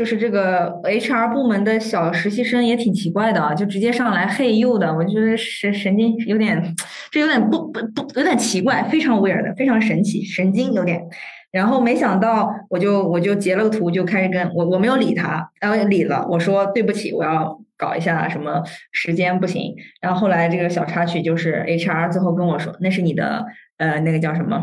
[0.00, 6.74] 就是这个 HR 部门的小实习生也挺奇怪的啊，就直接上来嘿呦的，我觉得神神经有点，
[7.10, 11.02] 这有点不不不有点奇怪，非常 weird，非常神奇，神经有点。
[11.52, 19.74] 然后没想到，我就我就截了个图，就开始跟我我没有理他，然后理了，我说对不起，我要搞一下什么时间不行。
[20.00, 23.44] 然后后来这个小插曲就是 HR 最后跟我说，那是你的
[23.76, 24.62] 呃那个叫什么？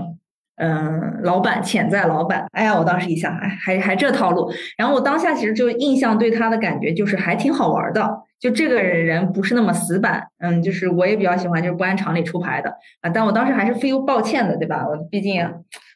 [0.58, 4.52] 嗯，老板潜在老板，哎呀，我当时一想，哎，还还这套路。
[4.78, 13.10] 然后我当下其实就印象对他的感觉就是还挺好玩的，就这个人不是那么死板，嗯，就是我也比较喜欢就是不按常理出牌的啊。
[13.10, 14.88] 但我当时还是 feel 抱歉的，对吧？
[14.88, 15.48] 我毕竟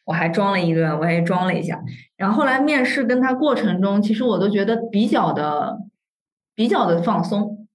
[0.06, 1.82] 我还装了一个，我还装了一下。
[2.16, 5.80] 然后后来面试跟他过程中，其实我都觉得比较的
[6.54, 7.68] 比较的放松，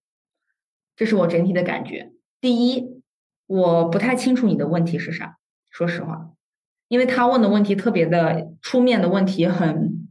[0.95, 2.13] 这是我整体的感觉。
[2.41, 3.03] 第一，
[3.49, 6.31] 我不太清楚你的问题是啥，说实话。
[6.89, 10.09] 因为他问的问题特别的出面的问题很，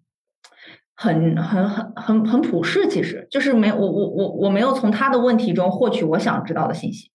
[0.96, 7.10] 很很很很很普世，其实就是没我我我我没有从他的问题中获取我想知道的信息。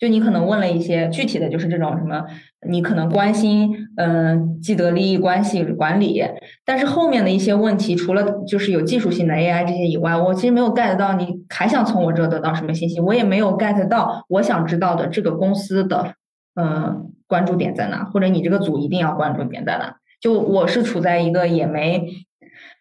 [0.00, 2.24] 就你可能问了一些具体的就是这种什么，
[2.68, 6.22] 你可能关心嗯既得利益关系管理，
[6.64, 16.14] 但是后面的一些问题，除了就是有技术性的 AI 这些以外，我其实没有 get 到你还想从我这得到什么信息，我也没有 get 到我想知道的这个公司的
[16.54, 17.12] 嗯。
[17.28, 18.02] 关注点在哪？
[18.04, 19.94] 或者你这个组一定要关注点在哪？
[20.20, 22.04] 就我是处在一个也没，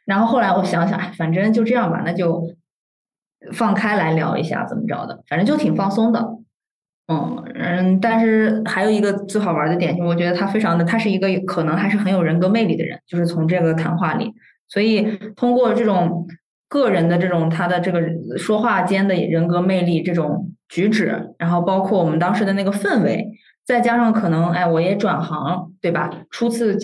[0.05, 2.55] 然后后来我想想，反正就这样吧，那就
[3.53, 6.27] 放开来聊一下怎么着的，反正就挺放松的。
[7.09, 14.33] 嗯嗯，但是还有一个最好玩的点，就我觉得他非常的，他是一个可能还是很有人格魅力的人，就是从这个谈话里，
[14.67, 15.03] 所以
[15.35, 16.25] 通过这种
[16.67, 18.01] 个人的这种他的这个
[18.35, 23.29] 说话间的人格魅力，这种举止，然后包括我们当时的那个氛围。
[23.67, 26.09] 再加上可能，哎，我也转行，对吧？
[26.31, 26.77] 初次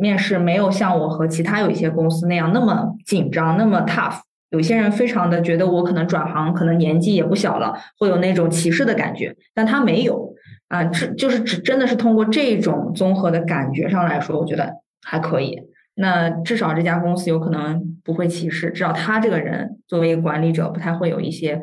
[0.00, 4.18] 面试没有像我和其他有一些公司那样那么紧张，那么 tough。
[4.50, 10.34] 有些人非常的觉得我可能转行，可能年纪也不小了，会有那种歧视的感觉，但他没有
[10.66, 15.56] 啊，这就是只真的是通过这种综合的感觉上来说，我觉得还可以。
[15.94, 21.62] 那至少这家公司有可能不会歧视，至少他这个人作为一个管理者，不太会有一些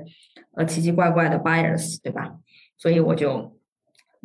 [0.55, 2.31] 呃奇奇怪怪的 bias，对吧？
[2.77, 3.51] 所以我就。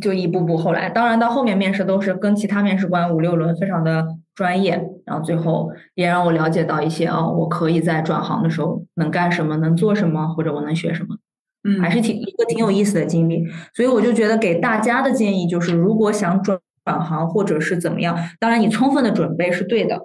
[0.00, 4.72] 就一步步后来，当然到后面面试都是跟其他面试官五六轮，非常的专业。
[5.06, 11.16] 然后最后也让我了解到一些哦，我可以在转行的时候能干什么，能做什么，或者我能学什么。
[11.64, 13.42] 嗯，还是挺一个挺有意思的经历。
[13.74, 19.98] 所以我就觉得给大家的建议就是，如果想转转行或者是怎么样，当然你充分的准备是对的。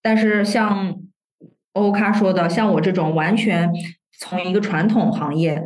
[0.00, 0.96] 但是像
[1.74, 3.70] 欧咖说的，像我这种完全
[4.18, 5.62] 从一个传统行业。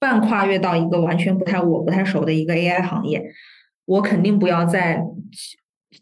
[0.00, 3.22] 半跨越到一个完全不太我不太熟的一个 AI 行业，
[3.84, 5.04] 我肯定不要在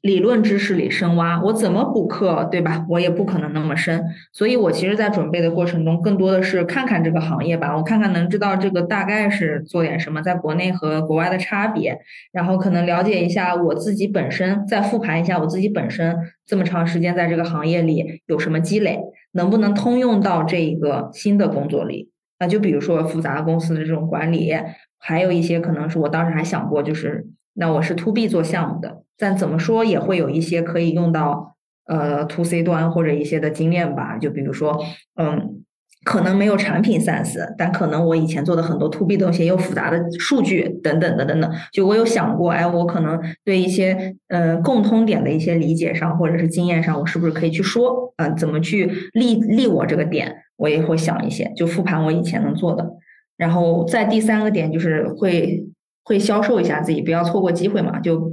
[0.03, 1.43] 理论知识里深挖。
[1.43, 2.87] 我怎么补课，对吧？
[2.91, 4.05] 我也不可能那么深。
[4.33, 11.99] 所以我其实，在准备的过程中，更多的是看看这个行业吧，我看看能知道这个大概是做点什么，在国内和国外的差别，
[12.31, 19.01] 然后可能了解一下我自己本身，再复盘一下我自己本身这么长时间在这个行业里有什么积累，
[19.33, 22.11] 能不能通用到这一个新的工作里。
[22.38, 24.55] 那就比如说复杂的公司的这种管理，
[24.98, 34.83] 还有一些可能是我当时还想过，就是那我是 to B 做项目的，但怎么说也会有一些可以用到呃 to C 端或者一些的经验吧，就比如说，
[35.16, 35.58] 嗯。
[36.09, 52.88] 可能没有产品 sense，但可能我以前做的很多 to B 东西有复杂的数据等等的等等，就我有想过，哎，我可能对一些呃共通点的一些理解上或者是经验上，我是不是可以去说，嗯，怎么去立立我这个点，我也会想一些，就复盘我以前能做的。
[53.37, 55.62] 然后再第三个点就是会
[56.05, 58.01] 会销售一下自己，不要错过机会嘛。
[58.01, 58.33] 就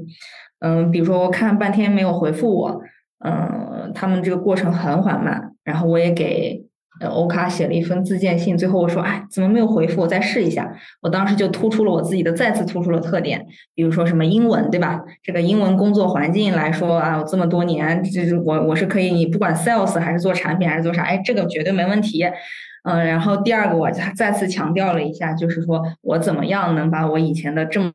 [0.60, 2.82] 嗯，比如说我看半天没有回复我，
[3.20, 6.65] 嗯，他们这个过程很缓慢，然后我也给。
[7.02, 10.02] 呃，欧卡写了一封自荐信，最后我说，哎，怎么没有回复？
[10.02, 10.74] 我再试一下。
[11.02, 15.02] 我当时就突出了我自己的，再次突出了特点，比如说什么英文，对吧？
[15.22, 22.24] 这个英文工作环境来说啊，我这么多年，就是我我是可以，你不管 sales 还是做产品还是做啥，哎，这个绝对没问题。
[22.84, 27.92] 嗯，然后第二个我再次强调了一下，就是说我怎么样能把我以前的这么。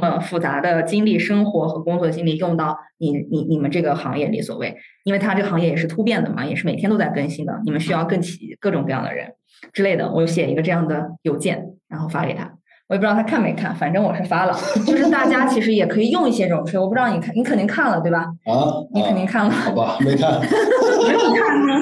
[0.00, 9.32] 么复杂的经历、生活和工作经历用到你、你、你们这个行业里，所谓，因为它这个行业也是突变的嘛，也是每天都在更新的，你们需要更起各种各样的人
[9.72, 10.10] 之类的。
[10.10, 12.52] 我就写一个这样的邮件，然后发给他，
[12.88, 14.54] 我也不知道他看没看，反正我是发了。
[14.86, 18.20] 就是大家其实也可以用一些这种吹，我不知道你看，你肯定看了对吧？
[18.46, 18.52] 啊，
[18.92, 19.50] 你肯定看了。
[19.50, 20.40] 好吧，没看。
[21.06, 21.72] 没有看呢。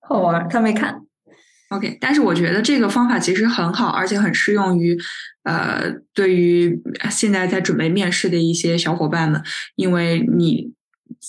[0.00, 1.02] 好玩，他没看。
[1.70, 4.96] OK，但是我觉得这个方法其实很好，而且很适用于，
[5.42, 9.42] 呃，对于现在在准备面试的一些小伙伴们，
[9.76, 10.72] 因为你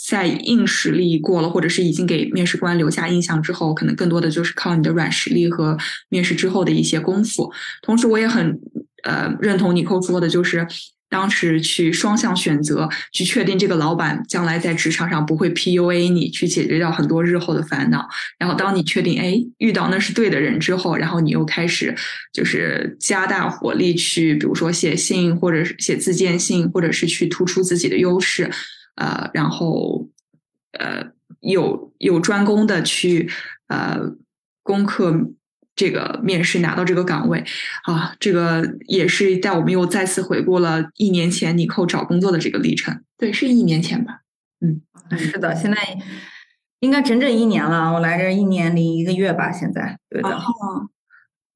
[0.08, 7.52] 在硬实力过了，或者是已经给面试官留下印象之后，可能更多的就是靠你的软实力和面试之后的一些功夫。
[7.82, 8.60] 同时，我也很
[9.04, 10.66] 呃认同你扣说的，就是。
[11.10, 18.08] 当时去双向选择，去确定这个老板将来在职场上不会 PUA 你，去解决掉很多日后的烦恼。
[18.38, 21.96] 然后当你确定哎遇到那是对的人之后，然后你又开始
[22.32, 28.50] 就是加大火力去，比如说写信，或者是写自荐信，或者是去突出自己的优势，
[28.96, 30.08] 呃，然后
[30.74, 31.04] 呃
[31.42, 33.30] 有有专攻的去
[33.68, 34.00] 呃
[34.62, 35.32] 攻克。
[35.80, 37.42] 这个面试拿到这个岗位，
[37.84, 43.02] 啊，这个也是带我们又再次回顾了一年前尼寇找工作的这个历程。
[43.18, 44.20] 对，是一年前吧？
[44.60, 44.82] 嗯，
[45.18, 45.78] 是的，现在
[46.82, 47.94] 应该整整一年了。
[47.94, 50.38] 我来这一年零一个月吧，现在对的。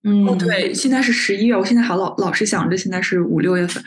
[0.06, 3.84] 嗯，对，现在是十一月，我现在还老老是想着现在是五六月份。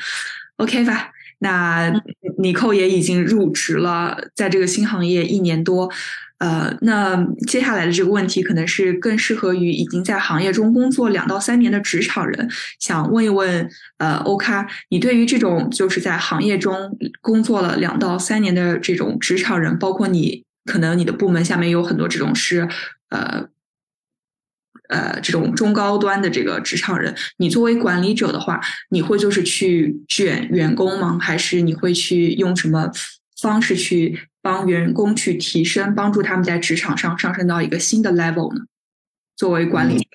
[0.59, 1.11] OK 吧？
[1.39, 1.91] 那
[2.37, 5.91] 尼寇也已经入职了，在这个新行业一年多。
[6.39, 12.47] 呃，那接下来的这个问题可能是更适合于已经在行业中工作两到三年的职场人，
[12.79, 22.69] 想问一问，呃，欧卡，你对于这种就是在行业中工作了两到三年的这种职场人，包括你可能你的部门下面有很多这种是，
[23.09, 23.49] 呃，
[24.91, 31.19] 呃，这种中高端的这个职场人，你作为管理者的话，你会就是去卷员工吗？
[31.19, 32.91] 还是你会去用什么
[33.41, 34.29] 方式去？
[34.47, 38.61] 帮员工去提升，帮助他们在职场上上升到一个新的 level 呢？
[39.35, 40.07] 作为管理者，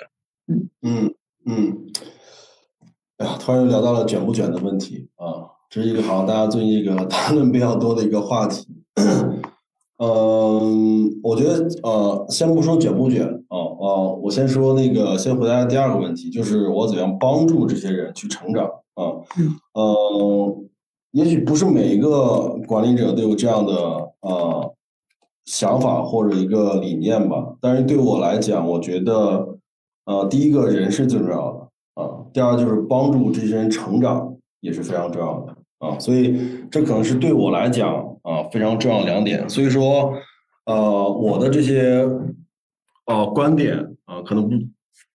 [0.48, 1.14] 嗯嗯
[1.46, 1.78] 嗯，
[3.18, 8.66] 哎呀，突然又聊到了卷不卷的问题啊，这是一个好像大家最近一个 谈论比较多的一个话题。
[10.00, 18.64] 嗯，我觉得呃，先不说卷不卷啊啊，我先说那个，先回答第二个问题，就是我怎样帮助这些人去成长
[18.96, 19.12] 啊？
[19.76, 20.70] 嗯。
[21.12, 23.74] 也许不是每一个管理者都有这样的
[24.22, 24.74] 呃
[25.46, 29.58] 想法或者一个理念吧，但是对我来讲，我觉得
[30.06, 36.40] 呃第一个人是最重要的啊，第二就是帮助这些人成长也是非常重要的啊，所以
[36.72, 39.50] 这可能是对我来讲啊非常重要两点。
[39.50, 40.14] 所以说
[40.66, 42.08] 呃我的这些
[43.06, 44.56] 呃观点啊可能不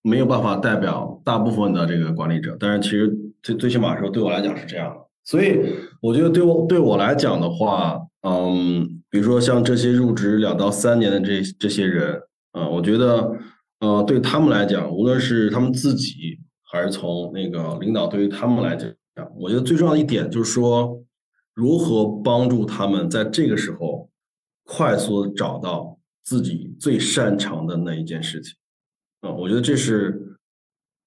[0.02, 5.05] 没有办法代表大部分的这个管理者，但是其实最最起码说对我来讲是这样的。
[5.26, 5.60] 所以
[6.00, 12.18] 我觉得对我对我来讲的话，嗯，比如说像这些入职两到三年的这这些人，
[12.52, 13.32] 啊，我觉得，
[13.80, 16.38] 呃，对他们来讲，无论是他们自己
[16.72, 18.88] 还是从那个领导对于他们来讲，
[19.36, 21.02] 我觉得最重要的一点就是说，
[21.54, 24.08] 如何帮助他们在这个时候
[24.64, 28.54] 快速找到自己最擅长的那一件事情，
[29.22, 30.38] 啊，我觉得这是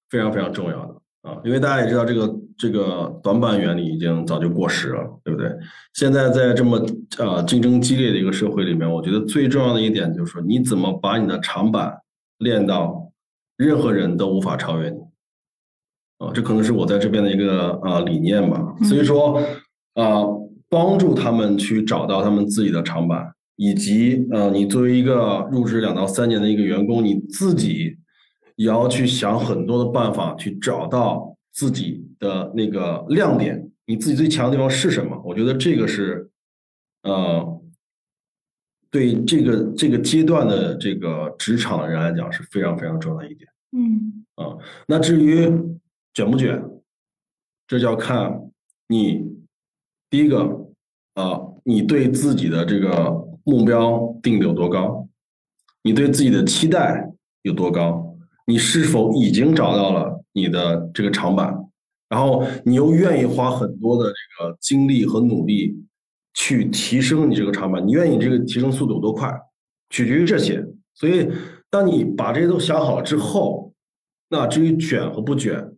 [0.09, 0.95] 非常非常重要的。
[1.22, 2.28] 啊，因为大家也知道，这个
[2.60, 5.49] 这个短板原理已经早就过时了，对不对？
[5.93, 6.86] 现在在这么
[7.18, 11.91] 呃竞争激烈的一个社会里面，我觉得最重要的一点就是说，你怎么把你的长板
[12.39, 13.12] 练到
[13.55, 14.97] 任何人都无法超越你？
[16.18, 18.62] 啊，这可能是我在这边的一个呃理念吧。
[18.84, 19.41] 所以说，
[19.93, 20.22] 啊，
[20.68, 27.97] 帮助他们去找到他们自己的长板，以及呃，你作为一个入职两到三年的一个员工，你自己。
[28.55, 35.20] 也要去想很多的办法，去找到自己的那个亮点，你自己最强的地方是什么？
[35.26, 36.30] 我觉得这个是
[37.03, 37.61] 呃，
[38.91, 43.49] 对这个这个阶段的这个职场的人来讲是非常非常重要的一点。
[43.72, 44.57] 嗯啊，
[44.88, 45.47] 那至于
[46.13, 46.61] 卷不卷，
[47.67, 48.49] 这就要看
[48.88, 49.38] 你
[50.09, 50.67] 第一个
[51.13, 53.11] 啊，你对自己的这个
[53.43, 55.07] 目标定的有多高，
[55.84, 57.11] 你对自己的期待
[57.43, 58.17] 有多高，
[58.47, 61.55] 你是否已经找到了你的这个长板，
[62.10, 65.82] 然后你又愿意花很多的这个精力和努力
[66.34, 69.32] 去提升你这个长板，你愿意这个提升速度有多快，
[69.89, 70.66] 取决于这些。
[70.95, 71.30] 所以，
[71.70, 73.74] 当你把这些都想好之后，
[74.30, 75.72] 那至于卷和不卷，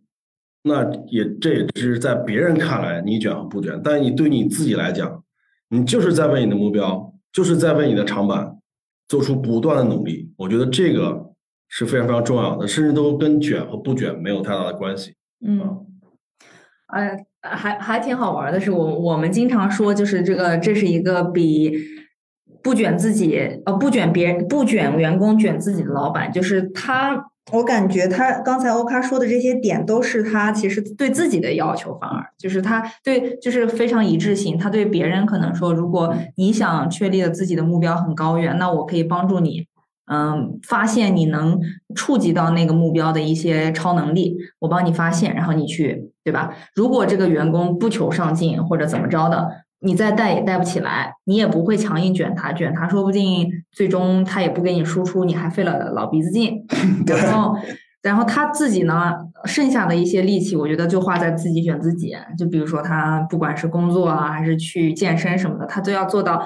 [0.62, 5.22] 那也这也只是在别人看来你卷和不卷，但你对你自己来讲，
[5.68, 8.58] 你就是在为你的目标，就是在为你的长板
[9.06, 10.32] 做出不断的努力。
[10.36, 11.34] 我觉得这个
[11.68, 15.14] 是非常非常重要的，甚至都跟卷和不卷没有太大的关系。
[15.46, 15.86] 嗯，
[16.92, 21.76] 哎，还还挺好玩的是，我我们经常说，就是这个这是一个比
[22.62, 27.26] 不卷自己呃不卷别人不卷员工卷自己的老板，就是他。
[27.52, 34.56] 我感觉他刚才欧卡说的这些点，都是他其实对自己的要求，反而就是他对就是非常一致性。
[34.56, 39.66] 他对别人可能说，如果你想确立了自己的目标很高远，那我可以帮助你，
[40.06, 41.58] 嗯，发现你能
[41.94, 46.54] 触及到那个目标的一些超能力，我帮你发现，然后你去，对吧？
[46.74, 49.48] 如果这个员工不求上进或者怎么着的。
[49.84, 56.64] 你再带也带不起来，你也不会强硬卷他，卷他说不定最终他也不给你输出，你还费了老鼻子劲。
[57.04, 57.56] 然后，
[58.00, 59.12] 然后他自己呢，
[59.44, 62.14] 剩下的一些力气，我觉得就花在自己卷自己。
[62.38, 66.40] 就比如说他不管是工作啊，还是去健身什么的，他都要做到。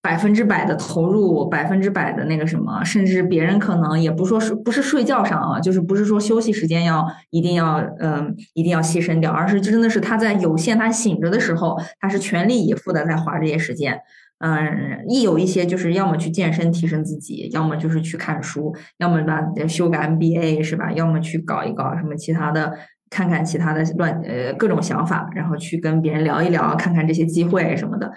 [0.00, 14.00] 百分之百的投入，百分之百的那个什么，甚至别人可能也不说是不是睡觉上啊，就是不是说休息时间要一定要嗯一定要牺牲掉，而是真的是他在有限他醒着的时候，他是全力以赴的在花这些时间。
[14.40, 20.92] 嗯，一有一些就是要么去健身提升自己，要么就是去看书，要么吧修个 MBA 是吧？
[20.92, 22.72] 要么去搞一搞什么其他的，
[23.10, 28.10] 看看其他的乱呃各种想法，然后去跟别人聊一聊，看看这些机会什么的。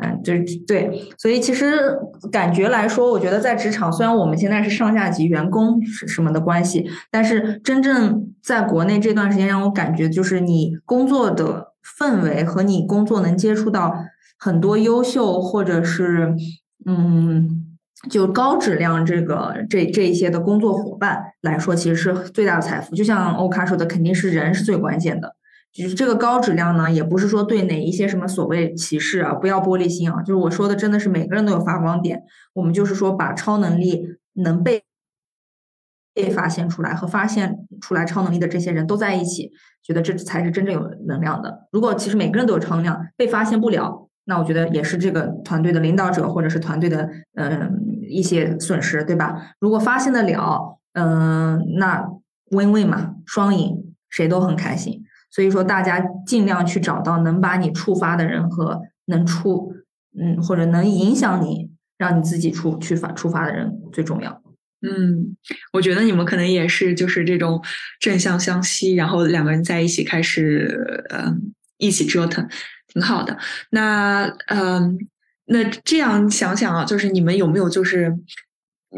[0.00, 1.76] 嗯，就是对，所以其实
[2.30, 13.92] 感觉来说，我觉得在职场，虽然我们现在是上下级员工是什么的关系，但是真正在国内这段时间，让我感觉就是你工作的氛围和你工作能接触到
[14.38, 16.32] 很多优秀或者是
[16.86, 17.67] 嗯，
[18.08, 22.94] 就高质量这个这这一些的工作伙伴来说，其实是最大的财富。
[22.94, 25.34] 就像欧卡说的，肯定是人是最关键的。
[25.72, 30.22] 就是这个高质量呢，也不是说对哪一些什么所谓歧视啊，不要玻璃心啊。
[30.22, 32.22] 就是我说的，真的是每个人都有发光点。
[32.54, 34.82] 我们就是说，把超能力能被
[36.14, 41.68] 被发现出来和发现出来超能力的这些人都在一起，觉得这才是真正有能量的。
[41.70, 49.54] 如果其实每个人都有超能量，被发现不了，那我觉得也是这个团队的领导者或者是团队的嗯一些损失，对吧？
[49.60, 52.04] 如果发现得了，嗯，那
[52.50, 55.04] win win 嘛，双赢，谁都很开心。
[55.30, 59.74] 所以说，大家尽量去找到能把你触发的人和能触，
[60.18, 64.42] 嗯，或者能影响你，让你自己触去发触发的人最重要。
[64.80, 65.36] 嗯，
[65.72, 67.62] 我觉得你们可能也是，就是这种
[68.00, 72.48] 正向相吸，然后两个人在一起开始，嗯，一起折腾，
[72.86, 73.36] 挺好的。
[73.70, 74.96] 那，嗯，
[75.48, 78.16] 那这样想想啊，就是你们有没有就是。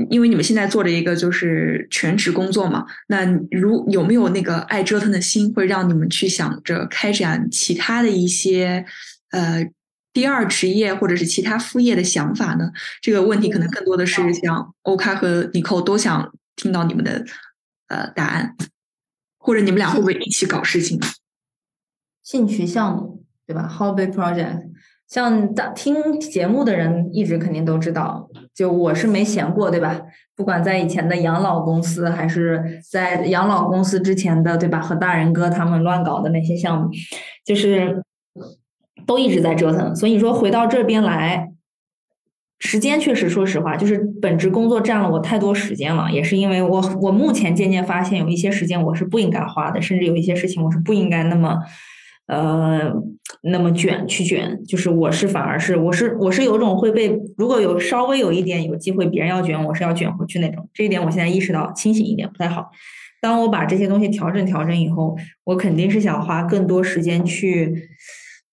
[0.08, 8.86] 因为你们现在做着一个就是全职工作嘛，那如有没有那个爱折腾的心，会让你们去想着开展其他的一些
[9.32, 9.68] 呃
[10.12, 12.70] 第二职业或者是其他副业的想法呢？
[13.02, 17.24] 这个问题可能更多的是像欧卡和尼寇都想听到你们的
[17.88, 18.54] 呃答案，
[19.40, 21.00] 或者你们俩会不会一起搞事情？
[22.22, 24.70] 兴趣项目对吧？Hobby project。
[25.10, 30.00] 像大听节目的人一直肯定都知道，就我是没闲过，对吧？
[30.36, 34.80] 不管在以前的养老公司，还是在养老公司之前的，对吧？
[34.80, 36.88] 和大人哥他们乱搞的那些项目，
[37.44, 38.00] 就是
[39.04, 39.94] 都一直在折腾。
[39.96, 41.50] 所以说回到这边来，
[42.60, 46.08] 时间确实，说实话，就是本职工作占了我太多时间了。
[46.12, 51.58] 也是因为我，我目前渐渐发现，有一些时间我是不应该花的，甚至有一些事情我是不应该那么。
[52.30, 52.92] 呃，
[53.42, 60.68] 那么卷去卷，就是我是反而是我是我是有种会被如果有稍微有一点有机会别人要卷，我是要卷回去那种。
[60.72, 62.70] 这一点我现在意识到清醒一点不太好。
[63.20, 67.88] 当我把这些东西调整调整以后，我肯定是想花更多时间去，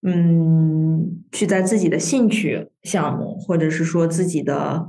[0.02, 4.88] 嗯，去在自己的兴趣项目或者是说自己的。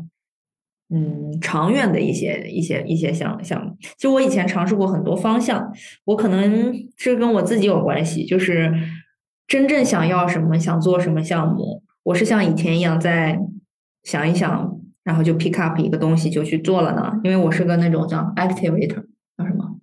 [0.91, 5.71] 嗯，长远的一些一些一些项项目，其实我以前尝试过很多方向，
[6.05, 8.73] 我可能这跟我自己有关系，就是
[9.47, 13.39] 真正想要什么，想做什么项目，我是像以前一样在
[14.03, 17.21] 想一想，然后就 pick up 一个东西就去做了呢？
[17.23, 19.05] 因为我是个那种叫 activator，
[19.37, 19.77] 叫什么？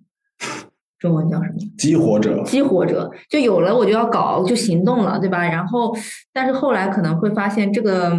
[0.98, 1.56] 中文叫什么？
[1.78, 2.42] 激活者。
[2.42, 5.46] 激活者，就有了我就要搞，就行动了，对吧？
[5.46, 5.94] 然后，
[6.32, 8.18] 但是后来可能会发现这个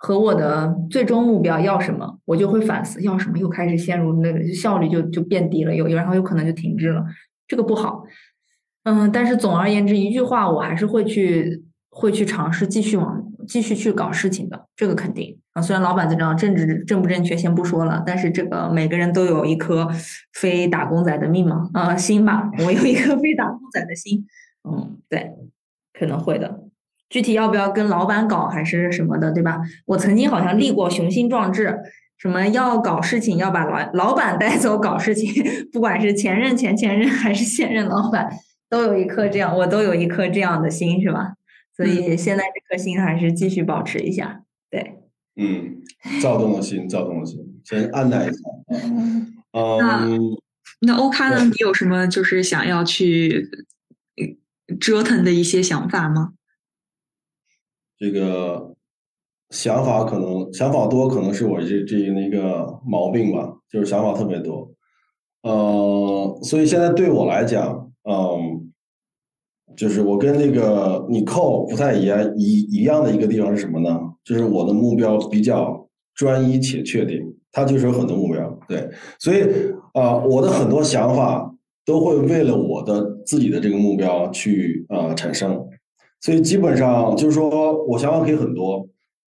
[0.00, 7.04] 和我的最终目标要什么，我就会反思要什么，又开始陷入那个效率就就变低了，有然后有可能就停滞了，
[7.48, 8.04] 这个不好。
[8.84, 15.60] 嗯，但是总而言之，一句话，我还是会去会去尝试继续往继续去搞事情的，这个肯定啊。
[15.60, 19.88] 虽然老板在这政治正不正确先不说了，但是这个每个人都有一颗
[20.32, 24.24] 非打工仔的命嘛，啊心吧，我有一颗非打工仔的心，
[24.62, 25.32] 嗯，对，
[25.92, 26.67] 可能会的。
[27.08, 29.60] 具体要不要跟老板搞还是什么的，对吧？
[29.86, 31.78] 我曾经好像立过雄心壮志，
[32.16, 35.32] 什么要搞事情要把老老板带走搞事情，
[35.72, 38.28] 不管是前任、前前任还是现任老板。
[38.70, 41.32] 都有一颗这样，我都有一颗这样的心，是吧？
[41.74, 44.96] 所以现在这颗心还是继续保持一下，对。
[45.36, 45.76] 嗯，
[46.20, 48.38] 躁动的心，躁动的心，先按耐一下。
[49.56, 50.20] 嗯，
[50.80, 51.42] 那欧卡呢？
[51.44, 53.48] 你有什么就是想要去
[54.78, 56.32] 折腾的一些想法吗？
[57.98, 58.74] 这个
[59.50, 64.70] 想法可能想法多，可能是我这这那个毛病吧，就是想法特别多。
[65.42, 67.86] 呃，所以现在对我来讲。
[68.10, 68.72] 嗯，
[69.76, 74.00] 就是我跟那个你扣不太一样一一样的一个地方是什么呢？
[74.24, 77.20] 就是我的目标比较专一且确定，
[77.52, 78.88] 他就是有很多目标，对，
[79.18, 79.42] 所以
[79.92, 85.68] 啊，我的很多想法都会为了我的自己的这个目标去啊产生，
[86.20, 88.88] 所以基本上就是说我想法可以很多，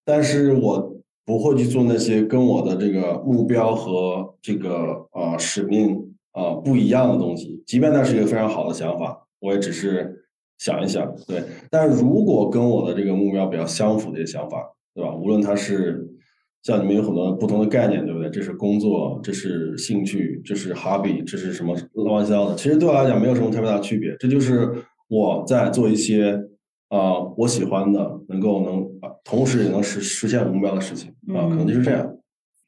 [0.04, 6.06] 但是我不会去做那些跟我的这个目标和这个啊使命。
[6.32, 10.24] 啊，不一样的东西，即便那是一个非常好的想法，我也只是
[10.58, 11.42] 想一想，对。
[11.68, 14.58] 但如果跟我的这个目标比较相符的一些想法，
[14.94, 15.12] 对吧？
[15.12, 16.08] 无论它是
[16.62, 18.30] 像你们有很多不同的概念，对不对？
[18.30, 22.54] 这是工作，这是兴趣，这是 hobby，这是什么乱七八糟的？
[22.54, 24.72] 其实对我来讲没有什么特别大的区别，这就是
[25.08, 26.40] 我在做一些
[26.90, 28.86] 啊我喜欢的，能够能
[29.24, 32.16] 同时也能实实现目标的事情啊，可能就是这样。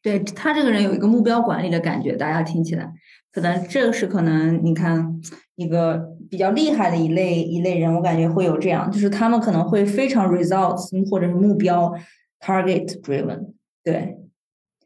[0.01, 2.91] 对他这个人有一个目标管理的感觉，大家听起来。
[3.31, 5.21] 可能这个是可能你看
[5.55, 11.95] 一个比较厉害的一类一类人，我感觉会有这样，就是他们可能会非常 results 或者是目标
[12.41, 13.53] target driven，
[13.83, 14.19] 对，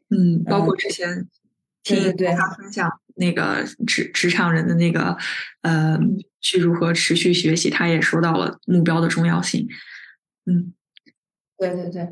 [0.09, 1.27] 嗯，包括之前
[1.83, 5.17] 听他分享那个职职场人的那个
[5.61, 5.99] 呃
[6.41, 9.67] 去如何持续学习，他也说到了目标的重要性，
[10.45, 10.73] 嗯，
[11.57, 12.07] 对对对。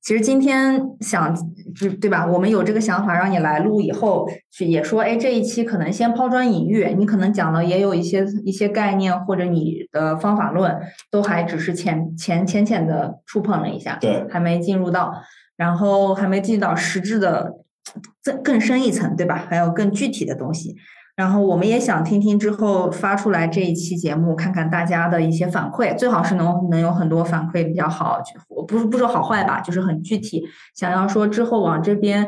[0.00, 1.36] 其实今天想，
[1.78, 2.24] 对对吧？
[2.24, 10.80] 我们有这个想法让你来录以后，去也说，哎，这一期可能先抛砖引玉，你可能讲的也有一些一些概念或者你的方法论，
[11.10, 15.12] 都还只是浅浅浅浅的触碰了一下，对，还没进入到，
[15.56, 17.52] 然后还没进入到实质的
[18.22, 19.46] 更更深一层，对吧？
[19.48, 20.76] 还有更具体的东西。
[21.16, 30.44] 然后我们也想听听之后发出来这一期节目，看看大家的一些反馈，最好是能能有很多反馈比较好，我不不说好坏吧，就是很具体，
[30.76, 32.24] 想要说之后往这边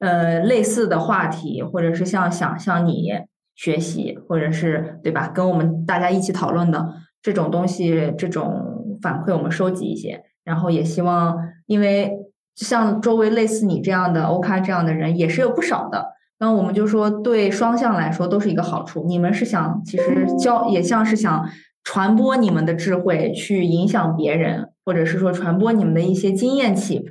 [0.00, 3.12] 呃类似的话题，或者是像想向你
[3.54, 6.86] 学习，或者是对吧，跟我们大家一起讨论的
[7.22, 11.34] 这种东西，这种反馈我们收集一些，然后也希望，
[11.64, 12.12] 因为
[12.54, 16.14] 像周围类似你这样的 OK 这样的人也是有不少的。
[16.38, 19.04] 那我们就说，对双向来说都是一个好处。
[19.06, 21.48] 你们是想，其实教也像是想
[21.82, 27.04] 传播你们的智慧，去影响别人，或者是说传播你们的一些经验启，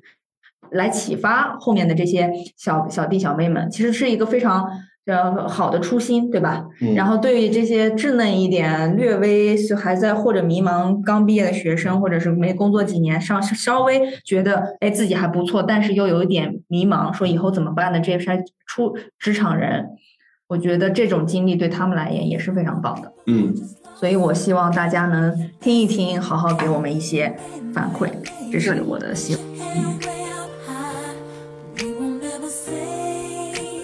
[0.72, 3.70] 来启发后面的这些小小弟小妹们。
[3.70, 4.70] 其实是一个非常。
[5.06, 6.66] 呃，好的初心，对吧？
[6.96, 19.90] 然后对于这些稚嫩一点、略微是还在或者迷茫、刚毕业的学生，或者是没工作几年，稍稍微觉得哎自己还不错，但是又有一点迷茫，说以后怎么办的这些出职场人，
[20.48, 23.12] 我觉得这种经历对他们来言也是非常棒的。
[23.28, 23.54] 嗯，
[23.96, 27.36] 所以我希望大家能听一听，好好给我们一些
[27.74, 28.10] 反馈，
[28.50, 30.23] 这是我的希望。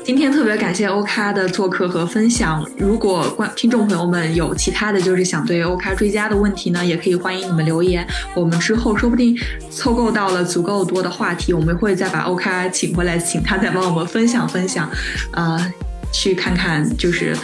[0.10, 2.68] 今天特别感谢欧咖的做客和分享。
[2.80, 8.04] 如果观听众朋友们有其他的就是想对欧咖追加的问题呢，也可以欢迎你们留言。
[8.34, 9.38] 我们之后说不定
[9.70, 14.90] 凑够到了足够多的话题，我们会再把欧咖请回来，请他再帮我们分享分享，
[15.34, 15.72] 呃，
[16.12, 17.38] 去看看就是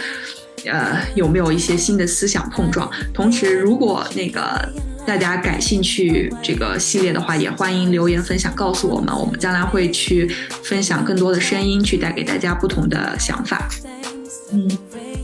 [0.66, 2.90] 呃有没有一些新的思想碰撞。
[3.14, 4.68] 同时，如果那个。
[5.06, 10.28] 大家感兴趣这个系列的话，也欢迎留言分享告诉我们，我们将来会去
[10.64, 13.68] 分享更多的声音，去带给大家不同的想法。
[14.52, 14.68] 嗯，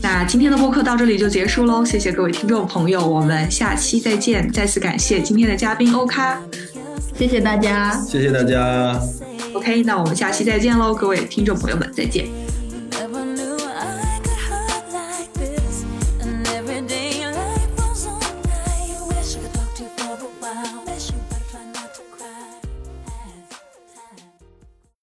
[0.01, 4.49] 那今天的播客到这里就结束喽，谢谢各位听众朋友，我们下期再见。
[4.53, 6.39] 再次感谢今天的嘉宾欧咖。
[7.19, 8.97] 谢谢大家，谢谢大家。
[9.51, 12.25] OK，那我们下期再见喽，各位听众朋友们，再见。